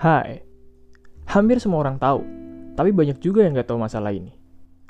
Hai, 0.00 0.40
hampir 1.28 1.60
semua 1.60 1.84
orang 1.84 2.00
tahu, 2.00 2.24
tapi 2.72 2.88
banyak 2.88 3.20
juga 3.20 3.44
yang 3.44 3.52
gak 3.52 3.68
tahu 3.68 3.84
masalah 3.84 4.16
ini. 4.16 4.32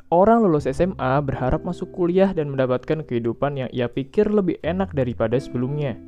Orang 0.07 0.47
lulus 0.47 0.71
SMA 0.71 1.19
berharap 1.27 1.67
masuk 1.67 1.91
kuliah 1.91 2.31
dan 2.31 2.47
mendapatkan 2.47 3.03
kehidupan 3.03 3.59
yang 3.59 3.67
ia 3.75 3.91
pikir 3.91 4.31
lebih 4.31 4.63
enak 4.63 4.95
daripada 4.95 5.35
sebelumnya. 5.35 5.99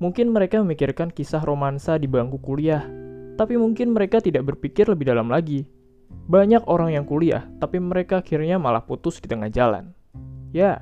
Mungkin 0.00 0.32
mereka 0.32 0.64
memikirkan 0.64 1.12
kisah 1.12 1.44
romansa 1.44 2.00
di 2.00 2.08
bangku 2.08 2.40
kuliah, 2.40 2.88
tapi 3.36 3.60
mungkin 3.60 3.92
mereka 3.92 4.24
tidak 4.24 4.48
berpikir 4.48 4.88
lebih 4.88 5.12
dalam 5.12 5.28
lagi. 5.28 5.68
Banyak 6.08 6.64
orang 6.72 6.96
yang 6.96 7.04
kuliah, 7.04 7.44
tapi 7.60 7.76
mereka 7.76 8.24
akhirnya 8.24 8.56
malah 8.56 8.80
putus 8.80 9.20
di 9.20 9.28
tengah 9.28 9.52
jalan. 9.52 9.92
Ya, 10.56 10.80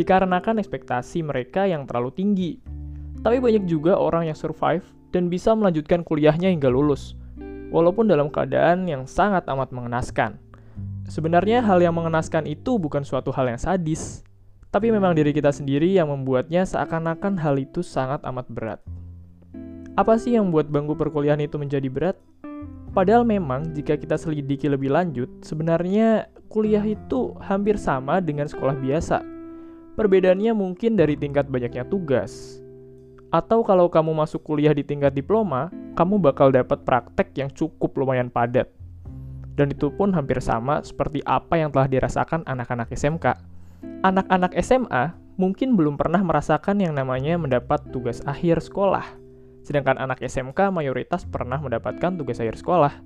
dikarenakan 0.00 0.64
ekspektasi 0.64 1.20
mereka 1.28 1.68
yang 1.68 1.84
terlalu 1.84 2.08
tinggi. 2.16 2.52
Tapi 3.20 3.36
banyak 3.36 3.68
juga 3.68 4.00
orang 4.00 4.32
yang 4.32 4.38
survive 4.40 4.96
dan 5.16 5.32
bisa 5.32 5.56
melanjutkan 5.56 6.04
kuliahnya 6.04 6.52
hingga 6.52 6.68
lulus, 6.68 7.16
walaupun 7.72 8.04
dalam 8.04 8.28
keadaan 8.28 8.84
yang 8.84 9.08
sangat 9.08 9.48
amat 9.48 9.72
mengenaskan. 9.72 10.36
Sebenarnya 11.08 11.64
hal 11.64 11.80
yang 11.80 11.96
mengenaskan 11.96 12.44
itu 12.44 12.76
bukan 12.76 13.00
suatu 13.00 13.32
hal 13.32 13.48
yang 13.48 13.56
sadis, 13.56 14.20
tapi 14.68 14.92
memang 14.92 15.16
diri 15.16 15.32
kita 15.32 15.48
sendiri 15.48 15.88
yang 15.88 16.12
membuatnya 16.12 16.68
seakan-akan 16.68 17.40
hal 17.40 17.56
itu 17.56 17.80
sangat 17.80 18.20
amat 18.28 18.44
berat. 18.52 18.80
Apa 19.96 20.20
sih 20.20 20.36
yang 20.36 20.52
membuat 20.52 20.68
bangku 20.68 20.92
perkuliahan 20.92 21.40
itu 21.40 21.56
menjadi 21.56 21.88
berat? 21.88 22.20
Padahal 22.92 23.24
memang 23.24 23.72
jika 23.72 23.96
kita 23.96 24.20
selidiki 24.20 24.68
lebih 24.68 24.92
lanjut, 24.92 25.32
sebenarnya 25.40 26.28
kuliah 26.52 26.84
itu 26.84 27.32
hampir 27.40 27.80
sama 27.80 28.20
dengan 28.20 28.44
sekolah 28.44 28.76
biasa. 28.76 29.24
Perbedaannya 29.96 30.52
mungkin 30.52 31.00
dari 31.00 31.16
tingkat 31.16 31.48
banyaknya 31.48 31.88
tugas, 31.88 32.60
atau 33.34 33.66
kalau 33.66 33.90
kamu 33.90 34.14
masuk 34.14 34.42
kuliah 34.46 34.70
di 34.70 34.86
tingkat 34.86 35.14
diploma, 35.14 35.72
kamu 35.98 36.22
bakal 36.22 36.54
dapat 36.54 36.82
praktek 36.86 37.34
yang 37.34 37.50
cukup 37.50 37.96
lumayan 37.98 38.30
padat. 38.30 38.70
Dan 39.56 39.72
itu 39.72 39.88
pun 39.88 40.12
hampir 40.12 40.38
sama 40.44 40.84
seperti 40.84 41.24
apa 41.24 41.56
yang 41.56 41.72
telah 41.72 41.88
dirasakan 41.88 42.44
anak-anak 42.44 42.92
SMK. 42.92 43.40
Anak-anak 44.04 44.52
SMA 44.60 45.16
mungkin 45.40 45.74
belum 45.74 45.96
pernah 45.96 46.20
merasakan 46.20 46.84
yang 46.84 46.92
namanya 46.92 47.40
mendapat 47.40 47.80
tugas 47.88 48.20
akhir 48.28 48.60
sekolah. 48.60 49.04
Sedangkan 49.64 49.96
anak 49.96 50.20
SMK 50.20 50.68
mayoritas 50.70 51.24
pernah 51.24 51.56
mendapatkan 51.56 52.20
tugas 52.20 52.38
akhir 52.38 52.60
sekolah. 52.60 53.00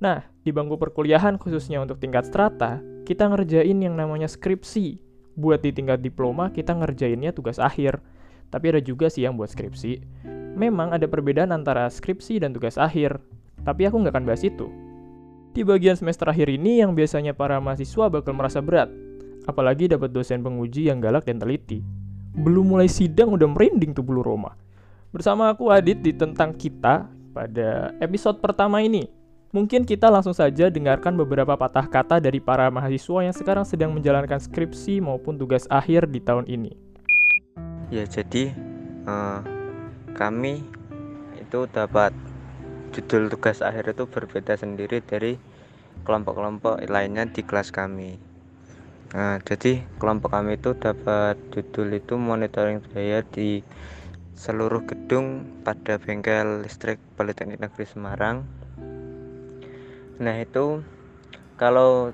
Nah, 0.00 0.24
di 0.44 0.52
bangku 0.52 0.76
perkuliahan 0.76 1.40
khususnya 1.40 1.80
untuk 1.80 2.00
tingkat 2.00 2.28
strata, 2.28 2.80
kita 3.04 3.28
ngerjain 3.28 3.76
yang 3.80 3.96
namanya 3.96 4.28
skripsi. 4.28 5.04
Buat 5.36 5.64
di 5.64 5.72
tingkat 5.76 6.00
diploma, 6.00 6.48
kita 6.48 6.72
ngerjainnya 6.72 7.36
tugas 7.36 7.60
akhir 7.60 8.00
tapi 8.50 8.70
ada 8.70 8.80
juga 8.82 9.10
sih 9.10 9.26
yang 9.26 9.34
buat 9.34 9.50
skripsi. 9.50 10.02
Memang 10.56 10.94
ada 10.96 11.04
perbedaan 11.04 11.52
antara 11.52 11.90
skripsi 11.90 12.40
dan 12.40 12.56
tugas 12.56 12.80
akhir, 12.80 13.20
tapi 13.66 13.84
aku 13.84 14.00
nggak 14.00 14.14
akan 14.16 14.24
bahas 14.24 14.42
itu. 14.46 14.72
Di 15.52 15.64
bagian 15.64 15.96
semester 15.96 16.28
akhir 16.28 16.52
ini 16.52 16.80
yang 16.84 16.92
biasanya 16.92 17.32
para 17.32 17.60
mahasiswa 17.60 18.08
bakal 18.08 18.32
merasa 18.36 18.60
berat, 18.60 18.88
apalagi 19.44 19.88
dapat 19.88 20.12
dosen 20.12 20.40
penguji 20.40 20.88
yang 20.88 21.00
galak 21.00 21.28
dan 21.28 21.40
teliti. 21.40 21.84
Belum 22.36 22.68
mulai 22.68 22.88
sidang 22.88 23.32
udah 23.32 23.48
merinding 23.48 23.96
tuh 23.96 24.04
bulu 24.04 24.20
Roma. 24.20 24.52
Bersama 25.12 25.48
aku 25.48 25.72
Adit 25.72 26.04
di 26.04 26.12
Tentang 26.12 26.52
Kita 26.52 27.08
pada 27.32 27.96
episode 28.04 28.40
pertama 28.44 28.84
ini. 28.84 29.08
Mungkin 29.56 29.88
kita 29.88 30.12
langsung 30.12 30.36
saja 30.36 30.68
dengarkan 30.68 31.16
beberapa 31.16 31.56
patah 31.56 31.88
kata 31.88 32.20
dari 32.20 32.36
para 32.36 32.68
mahasiswa 32.68 33.24
yang 33.24 33.32
sekarang 33.32 33.64
sedang 33.64 33.96
menjalankan 33.96 34.36
skripsi 34.36 35.00
maupun 35.00 35.40
tugas 35.40 35.64
akhir 35.72 36.12
di 36.12 36.20
tahun 36.20 36.44
ini 36.44 36.85
ya 37.92 38.02
jadi 38.06 38.50
uh, 39.06 39.40
kami 40.18 40.64
itu 41.38 41.70
dapat 41.70 42.10
judul 42.90 43.30
tugas 43.30 43.62
akhir 43.62 43.94
itu 43.94 44.08
berbeda 44.10 44.58
sendiri 44.58 45.04
dari 45.04 45.38
kelompok-kelompok 46.02 46.82
lainnya 46.88 47.28
di 47.28 47.44
kelas 47.46 47.70
kami. 47.70 48.18
Nah 49.14 49.38
jadi 49.44 49.86
kelompok 50.02 50.34
kami 50.34 50.58
itu 50.58 50.74
dapat 50.74 51.38
judul 51.54 51.94
itu 51.94 52.18
monitoring 52.18 52.82
daya 52.90 53.22
di 53.22 53.62
seluruh 54.36 54.84
gedung 54.84 55.46
pada 55.62 55.96
bengkel 55.96 56.66
listrik 56.66 56.98
Politeknik 57.14 57.62
Negeri 57.62 57.86
Semarang. 57.86 58.42
Nah 60.18 60.36
itu 60.40 60.82
kalau 61.56 62.10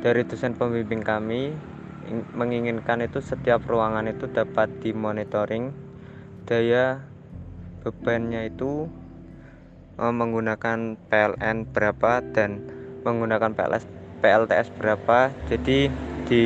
dari 0.00 0.26
dosen 0.26 0.56
pembimbing 0.56 1.04
kami 1.04 1.54
menginginkan 2.34 3.02
itu 3.02 3.18
setiap 3.18 3.66
ruangan 3.66 4.06
itu 4.10 4.30
dapat 4.30 4.70
dimonitoring. 4.82 5.74
Daya 6.46 7.02
bebannya 7.82 8.50
itu 8.50 8.86
uh, 9.98 10.14
menggunakan 10.14 10.94
PLN 11.10 11.70
berapa 11.70 12.22
dan 12.34 12.62
menggunakan 13.02 13.54
PLS 13.54 13.84
PLTS 14.22 14.68
berapa. 14.78 15.30
Jadi 15.50 15.90
di 16.26 16.42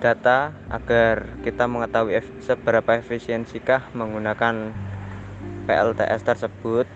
data 0.00 0.56
agar 0.72 1.36
kita 1.44 1.68
mengetahui 1.68 2.24
seberapa 2.40 2.96
efisiensikah 2.98 3.92
menggunakan 3.92 4.72
PLTS 5.68 6.22
tersebut. 6.24 6.88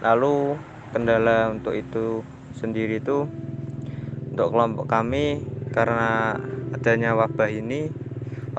Lalu 0.00 0.58
kendala 0.92 1.52
untuk 1.52 1.74
itu 1.76 2.22
sendiri 2.56 3.02
itu 3.02 3.26
untuk 4.34 4.50
kelompok 4.50 4.90
kami 4.90 5.38
karena 5.70 6.34
adanya 6.74 7.14
wabah 7.14 7.46
ini 7.46 7.86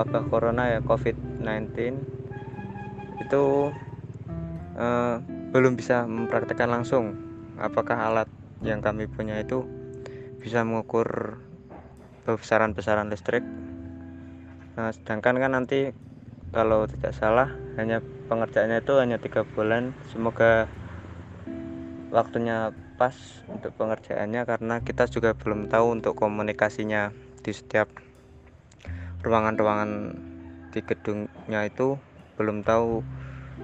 wabah 0.00 0.24
corona 0.32 0.72
ya 0.72 0.80
covid-19 0.80 2.00
itu 3.20 3.44
eh, 4.80 5.16
belum 5.52 5.76
bisa 5.76 6.08
mempraktekkan 6.08 6.72
langsung 6.72 7.12
apakah 7.60 8.08
alat 8.08 8.28
yang 8.64 8.80
kami 8.80 9.04
punya 9.04 9.36
itu 9.36 9.68
bisa 10.40 10.64
mengukur 10.64 11.36
besaran-besaran 12.24 13.12
listrik. 13.12 13.44
Nah 14.80 14.90
sedangkan 14.96 15.36
kan 15.36 15.52
nanti 15.52 15.92
kalau 16.56 16.88
tidak 16.88 17.12
salah 17.12 17.52
hanya 17.76 18.00
pengerjaannya 18.32 18.80
itu 18.80 18.94
hanya 18.96 19.16
tiga 19.20 19.44
bulan. 19.44 19.92
Semoga 20.08 20.66
waktunya 22.08 22.72
pas 22.96 23.14
untuk 23.46 23.76
pengerjaannya 23.76 24.42
karena 24.48 24.80
kita 24.80 25.06
juga 25.06 25.36
belum 25.36 25.68
tahu 25.68 26.00
untuk 26.00 26.16
komunikasinya 26.16 27.12
di 27.44 27.52
setiap 27.52 27.92
ruangan-ruangan 29.22 29.90
di 30.72 30.80
gedungnya 30.82 31.68
itu. 31.68 32.00
Belum 32.36 32.60
tahu 32.64 33.00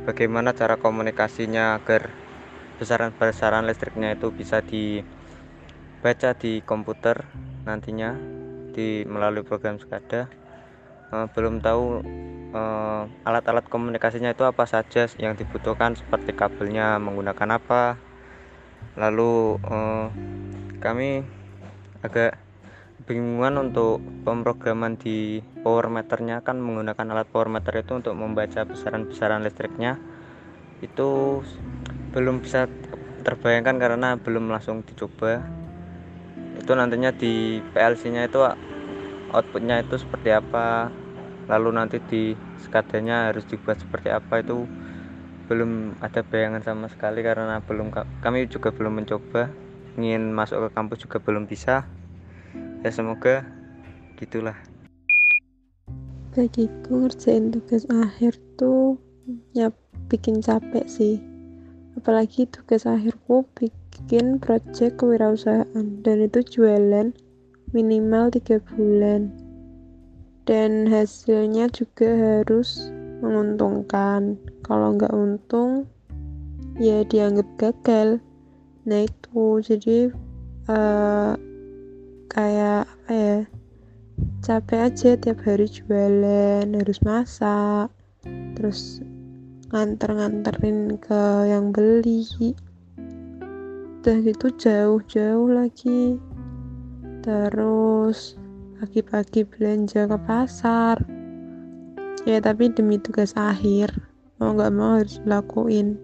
bagaimana 0.09 0.56
cara 0.56 0.81
komunikasinya 0.81 1.76
agar 1.76 2.12
besaran-besaran 2.81 3.69
listriknya 3.69 4.16
itu 4.16 4.32
bisa 4.32 4.65
dibaca 4.65 6.32
di 6.37 6.64
komputer 6.64 7.28
nantinya 7.69 8.16
di 8.72 9.04
melalui 9.04 9.44
program 9.44 9.76
SCADA 9.76 10.26
uh, 11.12 11.26
belum 11.31 11.60
tahu 11.60 11.84
eh, 12.53 13.03
alat-alat 13.28 13.69
komunikasinya 13.69 14.32
itu 14.32 14.49
apa 14.49 14.64
saja 14.64 15.06
yang 15.20 15.37
dibutuhkan 15.37 15.94
seperti 15.94 16.32
kabelnya 16.32 16.97
menggunakan 16.99 17.60
apa 17.60 18.00
lalu 18.98 19.56
eh, 19.62 20.06
kami 20.82 21.25
agak 22.03 22.36
bingungan 23.03 23.58
untuk 23.58 23.98
pemrograman 24.22 24.94
di 24.98 25.42
power 25.62 25.91
meternya. 25.91 26.41
Kan 26.42 26.62
menggunakan 26.62 27.12
alat 27.12 27.28
power 27.31 27.48
meter 27.50 27.82
itu 27.82 27.92
untuk 27.98 28.14
membaca 28.14 28.66
besaran-besaran 28.66 29.42
listriknya. 29.42 29.98
Itu 30.82 31.41
belum 32.12 32.42
bisa 32.42 32.66
terbayangkan 33.22 33.76
karena 33.78 34.08
belum 34.19 34.50
langsung 34.50 34.82
dicoba. 34.82 35.42
Itu 36.58 36.72
nantinya 36.75 37.10
di 37.14 37.58
PLC 37.75 38.12
nya 38.12 38.26
itu 38.26 38.38
outputnya 39.32 39.82
itu 39.82 39.98
seperti 39.98 40.31
apa? 40.31 40.93
Lalu 41.50 41.70
nanti 41.75 41.99
di 41.99 42.22
skadanya 42.62 43.32
harus 43.32 43.43
dibuat 43.49 43.82
seperti 43.82 44.12
apa? 44.14 44.43
Itu 44.43 44.69
belum 45.50 45.99
ada 46.03 46.23
bayangan 46.23 46.62
sama 46.62 46.87
sekali 46.91 47.21
karena 47.25 47.59
belum 47.65 47.91
kami 48.23 48.47
juga 48.47 48.71
belum 48.71 49.03
mencoba. 49.03 49.50
Ingin 49.99 50.33
masuk 50.33 50.67
ke 50.67 50.69
kampus 50.73 50.99
juga 51.05 51.19
belum 51.21 51.44
bisa. 51.44 51.85
Ya 52.81 52.91
semoga 52.91 53.44
gitulah. 54.17 54.56
Bagiku 56.33 57.05
ngerjain 57.05 57.53
tugas 57.53 57.85
akhir 57.93 58.41
tuh 58.56 58.97
ya 59.53 59.69
bikin 60.09 60.41
capek 60.41 60.89
sih. 60.89 61.21
Apalagi 61.93 62.49
tugas 62.49 62.89
akhirku 62.89 63.44
bikin 63.53 64.41
project 64.41 64.97
kewirausahaan 64.97 65.87
dan 66.00 66.17
itu 66.25 66.41
jualan 66.41 67.12
minimal 67.77 68.33
tiga 68.33 68.65
bulan. 68.73 69.29
Dan 70.49 70.89
hasilnya 70.89 71.69
juga 71.71 72.09
harus 72.17 72.91
menguntungkan 73.23 74.41
kalau 74.62 74.94
nggak 74.94 75.12
untung 75.12 75.91
ya 76.81 77.05
dianggap 77.05 77.49
gagal. 77.59 78.23
Nah 78.88 79.00
itu. 79.05 79.61
Jadi 79.61 80.09
uh, 80.70 81.35
kayak 82.31 82.88
apa 82.88 83.11
ya? 83.11 83.38
Capek 84.43 84.81
aja 84.91 85.11
tiap 85.19 85.38
hari 85.43 85.67
jualan 85.67 86.67
harus 86.67 86.99
masak 87.03 87.91
terus 88.55 89.03
nganter-nganterin 89.75 90.99
ke 90.99 91.23
yang 91.49 91.75
beli. 91.75 92.26
Udah 94.03 94.19
gitu 94.23 94.47
jauh-jauh 94.58 95.49
lagi. 95.50 96.19
Terus 97.23 98.35
pagi-pagi 98.79 99.47
belanja 99.47 100.11
ke 100.11 100.19
pasar. 100.26 101.03
Ya 102.26 102.38
tapi 102.38 102.70
demi 102.70 102.99
tugas 103.03 103.35
akhir 103.35 104.12
mau 104.43 104.59
nggak 104.59 104.75
mau 104.75 104.99
harus 104.99 105.23
lakuin 105.23 105.94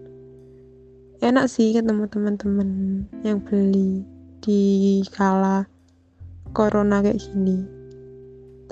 enak 1.19 1.51
sih 1.51 1.75
ketemu 1.75 2.07
teman-teman 2.07 3.03
yang 3.27 3.43
beli 3.43 4.07
di 4.39 5.03
kala 5.11 5.67
corona 6.55 7.03
kayak 7.03 7.19
gini. 7.19 7.67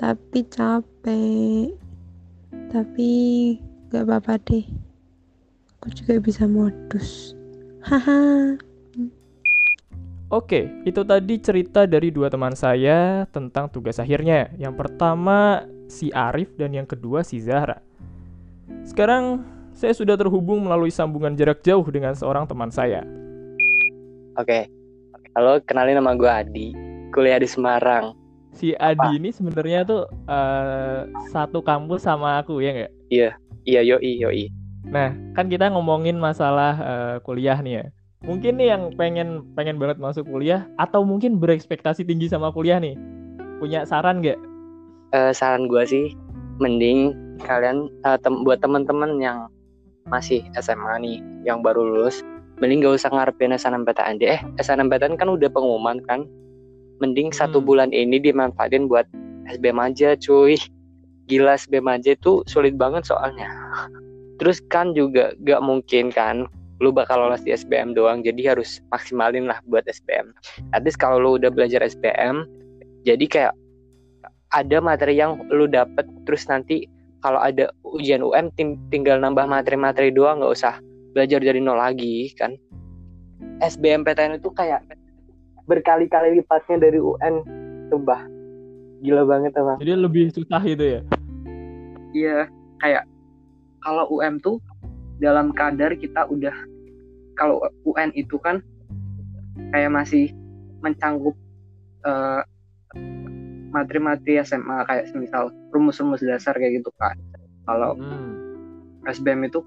Tapi 0.00 0.38
capek. 0.48 1.76
Tapi 2.72 3.10
nggak 3.88 4.04
apa-apa 4.04 4.34
deh. 4.48 4.64
Aku 5.78 5.88
juga 5.92 6.16
bisa 6.24 6.48
modus. 6.48 7.36
Haha. 7.84 8.56
Oke, 10.28 10.68
itu 10.84 11.00
tadi 11.08 11.40
cerita 11.40 11.88
dari 11.88 12.12
dua 12.12 12.28
teman 12.28 12.52
saya 12.52 13.24
tentang 13.32 13.72
tugas 13.72 13.96
akhirnya. 13.96 14.52
Yang 14.60 14.76
pertama 14.76 15.64
si 15.88 16.12
Arif 16.12 16.52
dan 16.60 16.76
yang 16.76 16.84
kedua 16.84 17.24
si 17.24 17.40
Zahra. 17.40 17.80
Sekarang 18.84 19.40
saya 19.78 19.94
sudah 19.94 20.18
terhubung 20.18 20.66
melalui 20.66 20.90
sambungan 20.90 21.38
jarak 21.38 21.62
jauh 21.62 21.86
dengan 21.86 22.18
seorang 22.18 22.50
teman 22.50 22.74
saya. 22.74 23.06
Oke. 24.34 24.66
Halo, 25.38 25.62
kenalin 25.62 26.02
nama 26.02 26.18
gue 26.18 26.26
Adi. 26.26 26.68
Kuliah 27.14 27.38
di 27.38 27.46
Semarang. 27.46 28.18
Si 28.50 28.74
Adi 28.74 29.22
ini 29.22 29.30
sebenarnya 29.30 29.86
tuh 29.86 30.10
uh, 30.26 31.06
satu 31.30 31.62
kampus 31.62 32.02
sama 32.02 32.42
aku 32.42 32.58
ya 32.58 32.74
nggak? 32.74 32.92
Iya, 33.14 33.30
iya 33.70 33.80
yoi 33.86 34.18
yoi. 34.18 34.50
Nah, 34.90 35.14
kan 35.38 35.46
kita 35.46 35.70
ngomongin 35.70 36.18
masalah 36.18 36.74
uh, 36.82 37.16
kuliah 37.22 37.62
nih 37.62 37.74
ya 37.78 37.86
mungkin 38.26 38.58
nih 38.58 38.74
yang 38.74 38.82
pengen 38.98 39.46
pengen 39.54 39.78
banget 39.78 40.02
masuk 40.02 40.26
kuliah 40.26 40.66
atau 40.74 41.06
mungkin 41.06 41.38
berekspektasi 41.38 42.02
tinggi 42.02 42.26
sama 42.26 42.50
kuliah 42.50 42.82
nih 42.82 42.98
punya 43.62 43.86
saran 43.86 44.22
gak? 44.26 44.38
Uh, 45.14 45.30
saran 45.30 45.70
gue 45.70 45.82
sih 45.86 46.06
mending 46.58 47.14
kalian 47.46 47.86
uh, 48.02 48.18
tem 48.18 48.42
buat 48.42 48.58
teman-teman 48.58 49.22
yang 49.22 49.46
masih 50.08 50.44
SMA 50.58 50.94
nih 51.00 51.16
yang 51.44 51.60
baru 51.60 51.84
lulus 51.84 52.24
mending 52.58 52.82
gak 52.82 52.98
usah 52.98 53.10
ngarepin 53.14 53.54
SNMPTN 53.54 54.18
deh 54.18 54.34
eh 54.34 54.40
SNMPTN 54.58 55.14
kan 55.14 55.30
udah 55.30 55.48
pengumuman 55.50 56.02
kan? 56.06 56.26
Mending 56.98 57.30
hmm. 57.30 57.38
satu 57.38 57.62
bulan 57.62 57.94
ini 57.94 58.18
dimanfaatin 58.18 58.90
buat 58.90 59.06
SBM 59.48 59.78
aja 59.78 60.18
cuy. 60.18 60.58
Gila 61.30 61.54
SBM 61.54 61.86
aja 61.86 62.16
itu 62.16 62.42
sulit 62.50 62.74
banget 62.74 63.06
soalnya. 63.06 63.46
Terus 64.42 64.58
kan 64.66 64.96
juga 64.96 65.34
gak 65.46 65.62
mungkin 65.62 66.10
kan 66.10 66.50
lu 66.78 66.94
bakal 66.94 67.18
lolos 67.18 67.42
di 67.42 67.50
SBM 67.50 67.94
doang 67.94 68.22
jadi 68.22 68.54
harus 68.54 68.78
maksimalin 68.94 69.50
lah 69.50 69.58
buat 69.66 69.82
SBM 69.90 70.30
at 70.70 70.86
least 70.86 71.02
kalau 71.02 71.18
lu 71.18 71.30
udah 71.34 71.50
belajar 71.50 71.82
SBM 71.82 72.46
jadi 73.02 73.26
kayak 73.26 73.54
ada 74.54 74.78
materi 74.78 75.18
yang 75.18 75.42
lu 75.50 75.66
dapet 75.66 76.06
terus 76.22 76.46
nanti 76.46 76.86
kalau 77.18 77.40
ada 77.42 77.70
ujian 77.82 78.22
UM 78.22 78.50
ting 78.54 78.78
tinggal 78.94 79.18
nambah 79.18 79.46
materi-materi 79.46 80.14
doang 80.14 80.38
nggak 80.38 80.54
usah 80.54 80.74
belajar 81.12 81.42
dari 81.42 81.58
nol 81.58 81.78
lagi 81.78 82.30
kan. 82.38 82.54
SBMPTN 83.58 84.38
itu 84.38 84.50
kayak 84.54 84.86
berkali-kali 85.66 86.38
lipatnya 86.38 86.78
dari 86.78 86.98
UN 87.02 87.42
sumpah. 87.90 88.22
Gila 89.02 89.22
banget 89.26 89.54
apa 89.54 89.78
jadi 89.78 89.94
lebih 89.94 90.30
susah 90.34 90.62
itu 90.66 90.98
ya? 90.98 91.00
Iya 92.14 92.38
kayak 92.82 93.04
kalau 93.82 94.06
UM 94.10 94.42
tuh 94.42 94.58
dalam 95.18 95.50
kadar 95.54 95.94
kita 95.98 96.26
udah 96.30 96.54
kalau 97.38 97.62
UN 97.86 98.10
itu 98.14 98.38
kan 98.42 98.62
kayak 99.70 99.90
masih 99.90 100.30
mencangkup 100.82 101.34
uh, 102.06 102.42
materi-materi 103.70 104.40
SMA 104.44 104.84
kayak 104.88 105.12
semisal 105.12 105.52
rumus-rumus 105.74 106.24
dasar 106.24 106.56
kayak 106.56 106.80
gitu 106.80 106.90
kan 106.96 107.16
kalau 107.68 107.92
hmm. 108.00 108.32
SBM 109.04 109.48
itu 109.48 109.60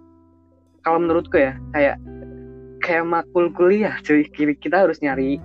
kalau 0.81 0.98
menurutku 0.98 1.38
ya 1.38 1.53
kayak 1.74 2.01
kayak 2.81 3.06
makul 3.06 3.53
kuliah 3.53 3.94
cuy. 4.01 4.25
Kita 4.33 4.86
harus 4.86 4.98
nyari 5.06 5.38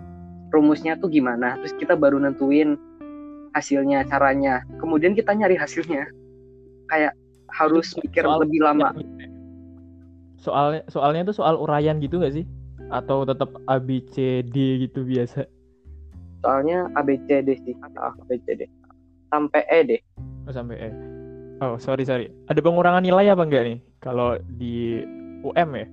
rumusnya 0.50 0.97
tuh 0.97 1.12
gimana 1.12 1.61
terus 1.61 1.76
kita 1.76 1.93
baru 1.94 2.17
nentuin 2.17 2.81
hasilnya 3.53 4.08
caranya. 4.08 4.64
Kemudian 4.81 5.12
kita 5.12 5.37
nyari 5.37 5.56
hasilnya. 5.61 6.08
Kayak 6.88 7.12
harus 7.53 7.93
mikir 8.00 8.25
lebih 8.25 8.64
lama. 8.64 8.93
soalnya 10.37 10.87
soalnya 10.93 11.26
itu 11.26 11.35
soal 11.35 11.58
uraian 11.58 11.99
gitu 12.00 12.20
gak 12.23 12.32
sih? 12.32 12.47
Atau 12.88 13.26
tetap 13.26 13.50
A 13.67 13.82
B 13.82 14.00
C 14.14 14.47
D 14.47 14.87
gitu 14.87 15.03
biasa 15.03 15.44
soalnya 16.44 16.88
A 16.96 17.00
B 17.04 17.20
C 17.28 17.40
D 17.44 17.56
sih 17.62 17.74
ah, 17.82 18.12
A 18.12 18.24
B 18.26 18.36
C 18.44 18.56
D. 18.56 18.62
Sampai 19.32 19.62
E 19.68 19.78
deh. 19.84 20.00
Oh 20.46 20.52
sampai 20.52 20.76
E. 20.78 20.88
Oh 21.60 21.74
sorry 21.80 22.04
sorry. 22.04 22.28
Ada 22.48 22.60
pengurangan 22.60 23.04
nilai 23.04 23.32
apa 23.32 23.42
enggak 23.44 23.64
nih? 23.64 23.78
Kalau 24.00 24.36
di 24.60 25.02
UM 25.42 25.70
ya? 25.76 25.86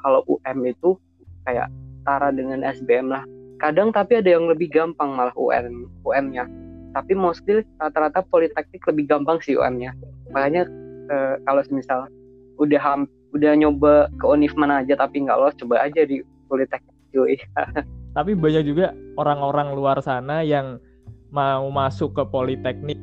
Kalau 0.00 0.20
UM 0.26 0.58
itu 0.64 0.96
kayak 1.44 1.68
setara 2.00 2.32
dengan 2.32 2.64
SBM 2.64 3.12
lah. 3.12 3.22
Kadang 3.60 3.92
tapi 3.92 4.18
ada 4.24 4.32
yang 4.32 4.48
lebih 4.48 4.72
gampang 4.72 5.12
malah 5.12 5.36
UM 5.36 5.84
UM-nya 6.00 6.48
tapi 6.90 7.14
mostly 7.14 7.62
rata-rata 7.78 8.22
politeknik 8.26 8.82
lebih 8.82 9.06
gampang 9.06 9.38
sih 9.42 9.54
UM-nya 9.54 9.94
makanya 10.34 10.66
eh, 11.10 11.34
kalau 11.46 11.62
misal 11.70 12.10
udah 12.58 12.80
hampir 12.82 13.14
udah 13.30 13.54
nyoba 13.54 14.10
ke 14.18 14.26
univ 14.26 14.50
mana 14.58 14.82
aja 14.82 14.98
tapi 14.98 15.22
nggak 15.22 15.38
lolos 15.38 15.54
coba 15.54 15.86
aja 15.86 16.02
di 16.02 16.18
politeknik 16.50 16.96
cuy 17.14 17.38
tapi 18.10 18.34
banyak 18.34 18.66
juga 18.66 18.92
orang-orang 19.14 19.74
luar 19.74 20.02
sana 20.02 20.42
yang 20.42 20.82
mau 21.30 21.70
masuk 21.70 22.14
ke 22.14 22.22
politeknik. 22.26 22.98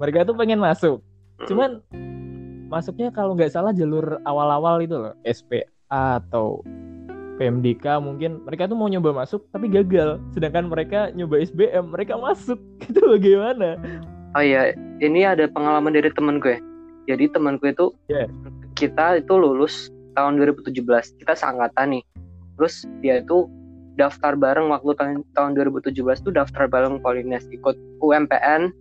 Mereka 0.00 0.24
tuh 0.24 0.34
pengen 0.34 0.58
masuk. 0.58 1.04
Cuman 1.44 1.84
masuknya 2.72 3.12
kalau 3.12 3.36
nggak 3.36 3.52
salah 3.52 3.70
jalur 3.76 4.18
awal-awal 4.24 4.80
itu 4.80 4.96
loh. 4.96 5.14
SPA 5.28 5.68
atau 5.92 6.64
PMDK 7.36 8.00
mungkin. 8.00 8.40
Mereka 8.48 8.66
tuh 8.70 8.76
mau 8.78 8.88
nyoba 8.88 9.24
masuk 9.24 9.44
tapi 9.52 9.68
gagal. 9.68 10.18
Sedangkan 10.32 10.72
mereka 10.72 11.12
nyoba 11.12 11.44
SBM 11.44 11.92
mereka 11.92 12.16
masuk. 12.16 12.58
Itu 12.88 13.00
bagaimana? 13.04 13.76
Oh 14.34 14.42
iya 14.42 14.74
ini 14.98 15.22
ada 15.22 15.46
pengalaman 15.46 15.94
dari 15.94 16.10
temen 16.10 16.42
gue. 16.42 16.58
Jadi 17.04 17.28
temanku 17.28 17.68
itu 17.68 17.92
yeah. 18.08 18.24
kita 18.72 19.20
itu 19.20 19.36
lulus 19.36 19.92
tahun 20.16 20.40
2017 20.40 20.72
kita 21.20 21.36
seangkatan 21.36 22.00
nih. 22.00 22.02
Terus 22.56 22.88
dia 23.04 23.20
itu 23.20 23.44
daftar 23.94 24.34
bareng 24.34 24.70
waktu 24.70 24.92
tahun, 24.98 25.16
tahun 25.34 25.50
2017 25.54 25.94
itu 25.94 26.30
daftar 26.34 26.66
bareng 26.66 26.98
Polines 26.98 27.46
ikut 27.50 27.78
UMPN 28.02 28.74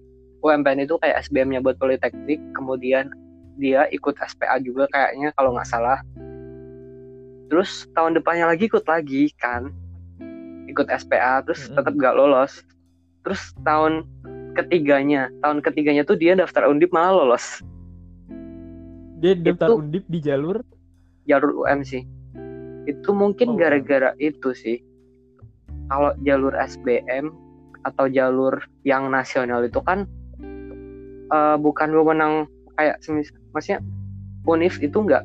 UMPN 0.43 0.83
itu 0.83 0.97
kayak 0.99 1.23
SBM-nya 1.29 1.61
buat 1.61 1.77
Politeknik 1.77 2.41
kemudian 2.57 3.13
dia 3.61 3.85
ikut 3.93 4.17
SPA 4.17 4.57
juga 4.59 4.89
kayaknya 4.89 5.29
kalau 5.37 5.53
nggak 5.53 5.69
salah 5.69 6.01
terus 7.53 7.85
tahun 7.93 8.17
depannya 8.17 8.49
lagi 8.49 8.65
ikut 8.65 8.85
lagi 8.89 9.29
kan 9.37 9.69
ikut 10.65 10.89
SPA 10.89 11.45
terus 11.45 11.69
mm-hmm. 11.69 11.77
tetap 11.77 11.93
gak 12.01 12.15
lolos 12.17 12.65
terus 13.21 13.53
tahun 13.61 14.09
ketiganya 14.57 15.29
tahun 15.45 15.61
ketiganya 15.61 16.01
tuh 16.01 16.17
dia 16.17 16.33
daftar 16.33 16.65
undip 16.65 16.89
malah 16.89 17.21
lolos 17.21 17.61
dia 19.21 19.37
daftar 19.37 19.69
itu, 19.69 19.79
undip 19.79 20.03
di 20.09 20.19
jalur 20.19 20.59
jalur 21.27 21.63
UM 21.63 21.81
sih. 21.83 22.03
Itu 22.83 23.15
mungkin 23.15 23.55
oh. 23.55 23.57
gara-gara 23.57 24.11
oh. 24.11 24.19
itu 24.19 24.51
sih. 24.51 24.83
Kalau 25.91 26.11
jalur 26.23 26.53
SBM 26.55 27.33
atau 27.83 28.07
jalur 28.07 28.63
yang 28.87 29.11
nasional 29.11 29.63
itu 29.67 29.83
kan 29.83 30.07
uh, 31.29 31.59
bukan 31.59 31.91
wewenang 31.91 32.47
kayak 32.79 32.97
semis 33.03 33.29
maksudnya 33.51 33.83
UNIF 34.47 34.79
itu 34.79 35.03
nggak 35.03 35.23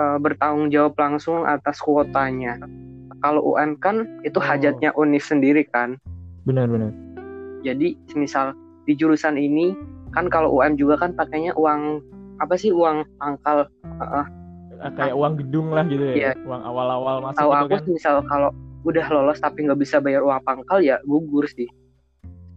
uh, 0.00 0.18
bertanggung 0.20 0.72
jawab 0.72 0.96
langsung 0.96 1.44
atas 1.44 1.80
kuotanya. 1.80 2.56
Kalau 3.20 3.44
UM 3.44 3.76
kan 3.76 4.08
itu 4.24 4.40
oh. 4.40 4.44
hajatnya 4.44 4.96
UNIF 4.96 5.24
sendiri 5.28 5.68
kan. 5.68 6.00
Benar-benar. 6.48 6.92
Jadi 7.60 7.96
misal 8.16 8.56
di 8.88 8.96
jurusan 8.96 9.36
ini 9.36 9.76
kan 10.16 10.32
kalau 10.32 10.56
UM 10.56 10.80
juga 10.80 10.96
kan 10.96 11.12
pakainya 11.12 11.52
uang 11.54 12.00
apa 12.40 12.56
sih 12.56 12.72
uang 12.72 13.04
pangkal 13.20 13.68
uh, 14.00 14.26
kayak 14.96 15.12
uang 15.12 15.36
gedung 15.36 15.76
lah 15.76 15.84
gitu 15.84 16.00
ya, 16.00 16.14
iya. 16.16 16.32
uang 16.48 16.62
awal-awal 16.64 17.20
masuk 17.20 17.36
tahu 17.36 17.52
aku 17.52 17.76
kan? 17.76 17.82
misal 17.92 18.16
kalau 18.24 18.50
udah 18.84 19.06
lolos 19.12 19.38
tapi 19.40 19.68
nggak 19.68 19.80
bisa 19.80 20.00
bayar 20.00 20.24
uang 20.24 20.40
pangkal 20.44 20.80
ya 20.80 21.00
gugur 21.04 21.44
sih. 21.48 21.68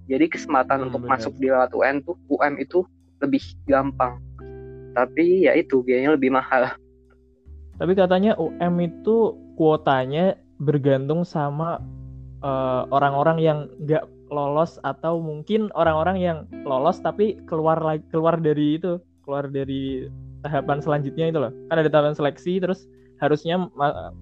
Jadi 0.07 0.27
kesempatan 0.27 0.83
hmm, 0.83 0.85
untuk 0.91 1.01
bener. 1.07 1.11
masuk 1.15 1.33
di 1.39 1.47
lewat 1.47 1.71
UN 1.71 2.03
tuh 2.03 2.15
UM 2.27 2.53
itu 2.59 2.83
lebih 3.23 3.43
gampang. 3.67 4.19
Tapi 4.93 5.47
ya 5.47 5.55
itu 5.55 5.79
biayanya 5.83 6.19
lebih 6.19 6.35
mahal. 6.35 6.75
Tapi 7.79 7.91
katanya 7.95 8.35
UM 8.35 8.73
itu 8.83 9.35
kuotanya 9.55 10.35
bergantung 10.59 11.25
sama 11.27 11.81
eh, 12.43 12.83
orang-orang 12.93 13.37
uh, 13.39 13.43
yang 13.43 13.59
nggak 13.83 14.05
lolos 14.33 14.81
atau 14.81 15.21
mungkin 15.21 15.69
orang-orang 15.77 16.17
yang 16.17 16.37
lolos 16.65 16.97
tapi 16.97 17.37
keluar 17.45 17.77
keluar 18.09 18.41
dari 18.41 18.81
itu 18.81 18.97
keluar 19.21 19.45
dari 19.45 20.09
tahapan 20.43 20.83
selanjutnya 20.83 21.31
itu 21.31 21.39
loh. 21.39 21.53
Kan 21.71 21.79
ada 21.79 21.89
tahapan 21.89 22.15
seleksi 22.17 22.59
terus 22.59 22.89
harusnya 23.21 23.71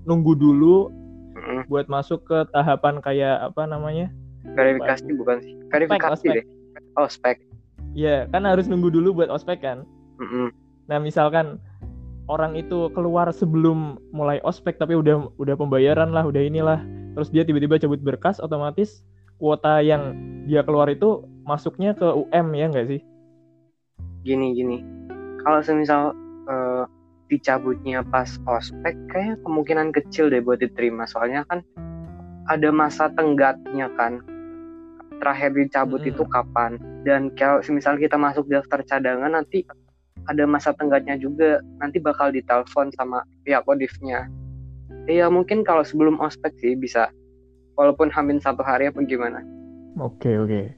nunggu 0.06 0.38
dulu 0.38 0.94
Buat 1.68 1.88
masuk 1.90 2.26
ke 2.28 2.46
tahapan 2.54 3.02
kayak 3.02 3.52
apa 3.52 3.66
namanya? 3.66 4.10
Verifikasi 4.58 5.10
bukan 5.16 5.38
sih? 5.42 5.54
Verifikasi 5.70 6.26
ospek. 6.28 6.36
deh. 6.42 6.46
Oh 6.98 7.08
spek. 7.08 7.38
Ya 7.94 8.26
kan 8.32 8.48
harus 8.48 8.66
nunggu 8.72 8.90
dulu 8.90 9.22
buat 9.22 9.30
ospek 9.30 9.62
kan? 9.64 9.84
Mm-mm. 10.22 10.54
nah 10.86 11.02
misalkan 11.02 11.58
orang 12.30 12.54
itu 12.54 12.94
keluar 12.94 13.34
sebelum 13.34 13.98
mulai 14.14 14.38
ospek 14.46 14.78
tapi 14.78 14.94
udah 14.94 15.34
udah 15.42 15.56
pembayaran 15.58 16.14
lah 16.14 16.28
udah 16.28 16.46
inilah 16.46 16.80
terus 17.18 17.34
dia 17.34 17.42
tiba-tiba 17.42 17.82
cabut 17.82 17.98
berkas 18.00 18.38
otomatis 18.38 19.02
kuota 19.42 19.82
yang 19.82 20.14
dia 20.46 20.62
keluar 20.62 20.86
itu 20.94 21.26
masuknya 21.42 21.98
ke 21.98 22.06
UM 22.06 22.54
ya 22.54 22.66
nggak 22.70 22.88
sih? 22.88 23.02
Gini 24.22 24.54
gini. 24.54 24.78
Kalau 25.42 25.66
semisal 25.66 26.14
eh, 26.46 26.84
dicabutnya 27.32 28.04
pas 28.04 28.28
ospek 28.44 28.94
kayak 29.08 29.40
kemungkinan 29.48 29.96
kecil 29.96 30.28
deh 30.28 30.44
buat 30.44 30.60
diterima. 30.60 31.08
Soalnya 31.08 31.48
kan 31.48 31.64
ada 32.52 32.68
masa 32.76 33.08
tenggatnya 33.16 33.88
kan 33.96 34.20
terakhir 35.24 35.56
dicabut 35.56 36.04
Mm-mm. 36.04 36.12
itu 36.12 36.24
kapan. 36.28 36.76
Dan 37.08 37.32
kalau 37.40 37.64
semisal 37.64 37.96
kita 37.96 38.20
masuk 38.20 38.52
daftar 38.52 38.84
cadangan 38.84 39.32
nanti 39.32 39.64
ada 40.28 40.44
masa 40.44 40.76
tenggatnya 40.76 41.16
juga. 41.16 41.64
Nanti 41.80 42.04
bakal 42.04 42.36
ditelepon 42.36 42.92
sama 43.00 43.24
pihak 43.48 43.64
kodifnya 43.64 44.28
ya 45.10 45.32
mungkin 45.32 45.66
kalau 45.66 45.82
sebelum 45.82 46.20
ospek 46.22 46.54
sih 46.62 46.78
bisa. 46.78 47.10
Walaupun 47.80 48.12
hamin 48.12 48.38
satu 48.38 48.62
hari 48.62 48.92
apa 48.92 49.00
gimana. 49.08 49.42
Oke 49.98 50.38
oke. 50.38 50.76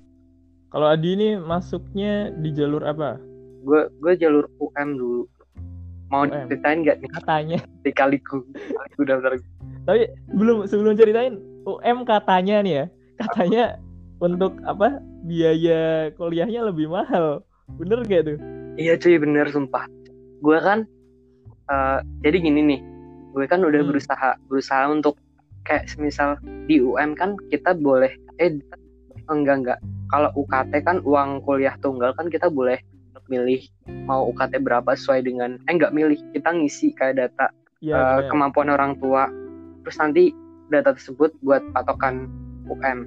Kalau 0.71 0.87
Adi 0.87 1.17
ini 1.17 1.29
masuknya 1.35 2.31
di 2.31 2.53
jalur 2.53 2.85
apa? 2.85 3.17
Gue 3.65 3.89
gue 3.99 4.13
jalur 4.15 4.45
UM 4.61 4.89
dulu 4.95 5.21
mau 6.13 6.29
UM. 6.29 6.45
ceritain 6.45 6.85
nggak 6.85 6.97
nih 7.01 7.09
katanya 7.17 7.57
dikaliku 7.81 8.45
kaliku 8.45 9.01
daftar 9.01 9.31
tapi 9.83 10.05
belum 10.37 10.69
sebelum 10.69 10.93
ceritain 10.93 11.41
UM 11.65 12.05
katanya 12.05 12.61
nih 12.61 12.73
ya 12.73 12.85
katanya 13.17 13.63
untuk 14.21 14.53
apa 14.63 15.01
biaya 15.25 16.13
kuliahnya 16.13 16.69
lebih 16.69 16.87
mahal 16.87 17.41
bener 17.75 18.05
gak 18.05 18.29
tuh 18.29 18.37
Iya 18.73 18.97
cuy 18.97 19.21
bener 19.21 19.45
sumpah. 19.53 19.85
Gue 20.41 20.57
kan 20.57 20.81
eh, 21.69 21.99
jadi 22.25 22.41
gini 22.41 22.61
nih, 22.65 22.81
gue 23.37 23.45
kan 23.45 23.61
udah 23.61 23.85
Hmm. 23.85 23.89
berusaha 23.93 24.29
berusaha 24.49 24.89
untuk 24.89 25.13
kayak 25.61 25.85
semisal 25.85 26.41
di 26.65 26.81
UM 26.81 27.13
kan 27.13 27.37
kita 27.53 27.77
boleh 27.77 28.09
eh 28.41 28.49
enggak 29.29 29.55
enggak. 29.61 29.79
Kalau 30.09 30.33
UKT 30.33 30.73
kan 30.81 31.05
uang 31.05 31.45
kuliah 31.45 31.77
tunggal 31.85 32.17
kan 32.17 32.33
kita 32.33 32.49
boleh 32.49 32.81
milih 33.27 33.61
mau 34.07 34.27
UKT 34.31 34.63
berapa 34.63 34.95
sesuai 34.95 35.27
dengan 35.27 35.59
eh 35.67 35.73
enggak 35.73 35.95
milih 35.95 36.19
kita 36.35 36.49
ngisi 36.51 36.95
kayak 36.95 37.19
data 37.19 37.47
eh, 37.83 37.91
bener. 37.91 38.29
kemampuan 38.31 38.69
orang 38.71 38.97
tua. 38.99 39.27
Terus 39.83 39.97
nanti 39.99 40.23
data 40.71 40.95
tersebut 40.95 41.35
buat 41.43 41.61
patokan 41.75 42.31
UM. 42.67 42.99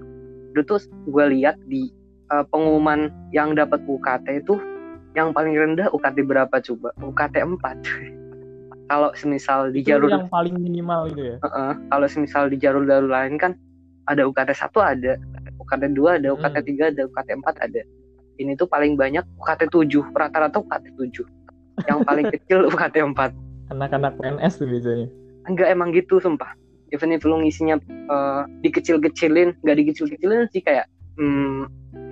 Itu 0.52 0.64
tuh 0.64 0.80
gue 1.08 1.24
lihat 1.36 1.56
di 1.68 1.88
eh, 2.32 2.44
pengumuman 2.52 3.12
yang 3.32 3.56
dapat 3.56 3.80
UKT 3.84 4.44
itu 4.46 4.56
yang 5.16 5.32
paling 5.32 5.56
rendah 5.56 5.88
UKT 5.96 6.28
berapa 6.28 6.56
coba? 6.60 6.92
UKT 7.00 7.34
4. 7.40 7.56
Kalau 8.86 9.10
semisal 9.18 9.74
di 9.74 9.82
itu 9.82 9.90
jalur 9.90 10.06
yang 10.14 10.30
paling 10.30 10.54
minimal 10.62 11.10
gitu 11.10 11.34
ya 11.34 11.36
Heeh, 11.42 11.72
kalau 11.90 12.06
semisal 12.06 12.46
di 12.46 12.54
jalur-jalur 12.54 13.10
lain 13.10 13.34
kan 13.34 13.58
ada 14.06 14.22
UKT 14.22 14.54
1 14.54 14.70
ada, 14.78 15.12
UKT 15.58 15.98
2 15.98 16.22
ada, 16.22 16.28
UKT 16.30 16.56
3 16.78 16.94
ada, 16.94 17.02
UKT 17.10 17.28
4 17.34 17.66
ada. 17.66 17.82
Ini 18.36 18.52
tuh 18.54 18.68
paling 18.68 18.94
banyak 19.00 19.24
UKT 19.40 19.72
7, 19.72 20.12
rata-rata 20.12 20.60
UKT 20.60 20.84
7. 20.94 21.24
Yang 21.88 21.98
paling 22.04 22.26
kecil 22.32 22.58
UKT 22.68 22.96
4. 23.02 23.32
anak-anak 23.66 24.14
PNS 24.22 24.62
tuh 24.62 24.66
biasanya 24.70 25.08
enggak 25.50 25.68
emang 25.74 25.90
gitu 25.90 26.22
sumpah 26.22 26.54
even 26.94 27.10
if 27.10 27.22
lu 27.26 27.38
ngisinya 27.42 27.82
eh, 27.82 28.42
dikecil-kecilin 28.62 29.58
nggak 29.62 29.76
dikecil-kecilin 29.82 30.46
sih 30.54 30.62
kayak 30.62 30.86
hmm, 31.18 31.66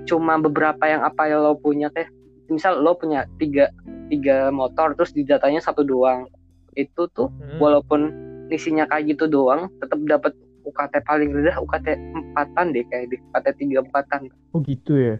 cuma 0.06 0.38
beberapa 0.42 0.82
yang 0.86 1.06
apa 1.06 1.30
yang 1.30 1.46
lo 1.46 1.54
punya 1.58 1.90
teh 1.94 2.06
misal 2.50 2.82
lo 2.82 2.98
punya 2.98 3.26
tiga 3.38 3.70
tiga 4.10 4.50
motor 4.50 4.98
terus 4.98 5.14
di 5.14 5.22
datanya 5.22 5.62
satu 5.62 5.86
doang 5.86 6.26
itu 6.74 7.06
tuh 7.14 7.30
Hmm. 7.38 7.62
walaupun 7.62 8.10
isinya 8.50 8.84
kayak 8.90 9.14
gitu 9.14 9.30
doang 9.30 9.70
tetap 9.78 10.02
dapat 10.10 10.34
UKT 10.66 11.06
paling 11.06 11.30
rendah 11.32 11.54
UKT 11.62 11.86
empatan 11.94 12.74
deh 12.74 12.84
kayak 12.90 13.14
di 13.14 13.16
UKT 13.30 13.46
tiga 13.62 13.76
empatan 13.78 14.26
oh 14.52 14.60
gitu 14.66 14.98
ya. 14.98 15.16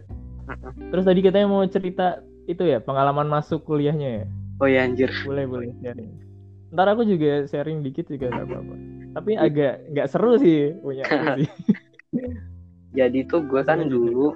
Terus 0.93 1.03
tadi 1.05 1.19
katanya 1.25 1.47
mau 1.49 1.63
cerita 1.65 2.21
itu 2.45 2.61
ya 2.61 2.77
pengalaman 2.81 3.25
masuk 3.25 3.65
kuliahnya 3.65 4.09
ya? 4.21 4.25
Oh 4.61 4.67
ya 4.69 4.85
anjir. 4.85 5.11
Boleh 5.25 5.45
boleh 5.49 5.69
sharing. 5.81 6.11
Ntar 6.71 6.87
aku 6.93 7.03
juga 7.07 7.43
sharing 7.49 7.81
dikit 7.81 8.07
juga 8.07 8.31
nggak 8.31 8.45
apa-apa. 8.47 8.75
Tapi 9.15 9.31
agak 9.39 9.73
nggak 9.91 10.07
seru 10.11 10.37
sih 10.39 10.75
punya 10.79 11.03
aku 11.07 11.25
sih. 11.41 11.49
Jadi 12.95 13.27
tuh 13.27 13.43
gue 13.43 13.61
kan 13.65 13.83
dulu 13.83 14.31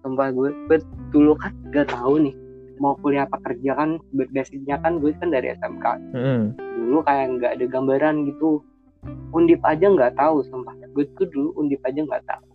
sumpah 0.00 0.32
gue 0.32 0.48
gue 0.72 0.78
dulu 1.12 1.36
kan 1.36 1.52
gak 1.76 1.92
tahu 1.92 2.24
nih 2.24 2.32
mau 2.80 2.96
kuliah 3.04 3.28
apa 3.28 3.36
kerja 3.44 3.76
kan 3.76 4.00
basicnya 4.32 4.80
kan 4.80 4.96
gue 4.96 5.12
kan 5.20 5.28
dari 5.28 5.52
SMK 5.52 5.84
Mm-mm. 6.16 6.56
dulu 6.56 7.04
kayak 7.04 7.36
nggak 7.36 7.52
ada 7.60 7.66
gambaran 7.68 8.24
gitu. 8.24 8.64
Undip 9.36 9.60
aja 9.64 9.88
nggak 9.88 10.16
tahu 10.16 10.40
sumpah. 10.48 10.72
Gue 10.96 11.04
tuh 11.20 11.28
dulu 11.28 11.52
undip 11.60 11.80
aja 11.84 12.00
nggak 12.00 12.24
tahu 12.24 12.49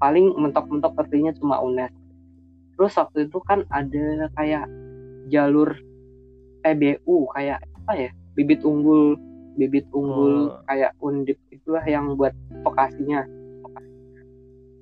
paling 0.00 0.32
mentok-mentok 0.34 0.96
artinya 0.96 1.30
cuma 1.36 1.60
UNES 1.60 1.92
terus 2.74 2.96
waktu 2.96 3.28
itu 3.28 3.38
kan 3.44 3.68
ada 3.68 4.32
kayak 4.34 4.64
jalur 5.28 5.76
PBU 6.60 7.28
kayak 7.32 7.60
apa 7.84 7.92
ya? 7.96 8.10
Bibit 8.36 8.64
unggul 8.64 9.16
bibit 9.58 9.84
unggul 9.92 10.48
Oh. 10.48 10.62
kayak 10.64 10.92
undip 11.02 11.36
itulah 11.52 11.82
yang 11.84 12.16
buat 12.16 12.32
vokasinya. 12.64 13.26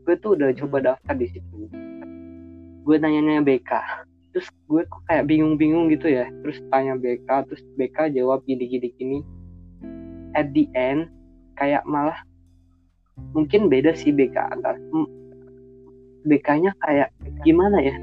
Gue 0.07 0.15
tuh 0.21 0.39
udah 0.39 0.55
coba 0.55 0.77
Hmm. 0.79 0.87
daftar 0.93 1.15
di 1.19 1.27
situ. 1.33 1.57
Gue 2.85 2.97
nanya-nanya 2.97 3.43
BK 3.45 3.71
terus 4.29 4.49
gue 4.69 4.85
kok 4.87 5.03
kayak 5.09 5.25
bingung-bingung 5.27 5.89
gitu 5.91 6.13
ya. 6.13 6.29
Terus 6.45 6.61
tanya 6.71 6.95
BK 6.95 7.29
terus 7.49 7.63
BK 7.81 8.13
jawab 8.15 8.45
gini-gini 8.45 8.89
gini 8.95 9.19
at 10.37 10.53
the 10.53 10.69
end 10.77 11.09
kayak 11.59 11.83
malah 11.89 12.21
mungkin 13.37 13.69
beda 13.69 13.93
sih 13.95 14.11
BK 14.11 14.37
antar 14.55 14.77
BK-nya 16.29 16.77
kayak 16.85 17.09
gimana 17.47 17.81
ya? 17.81 17.95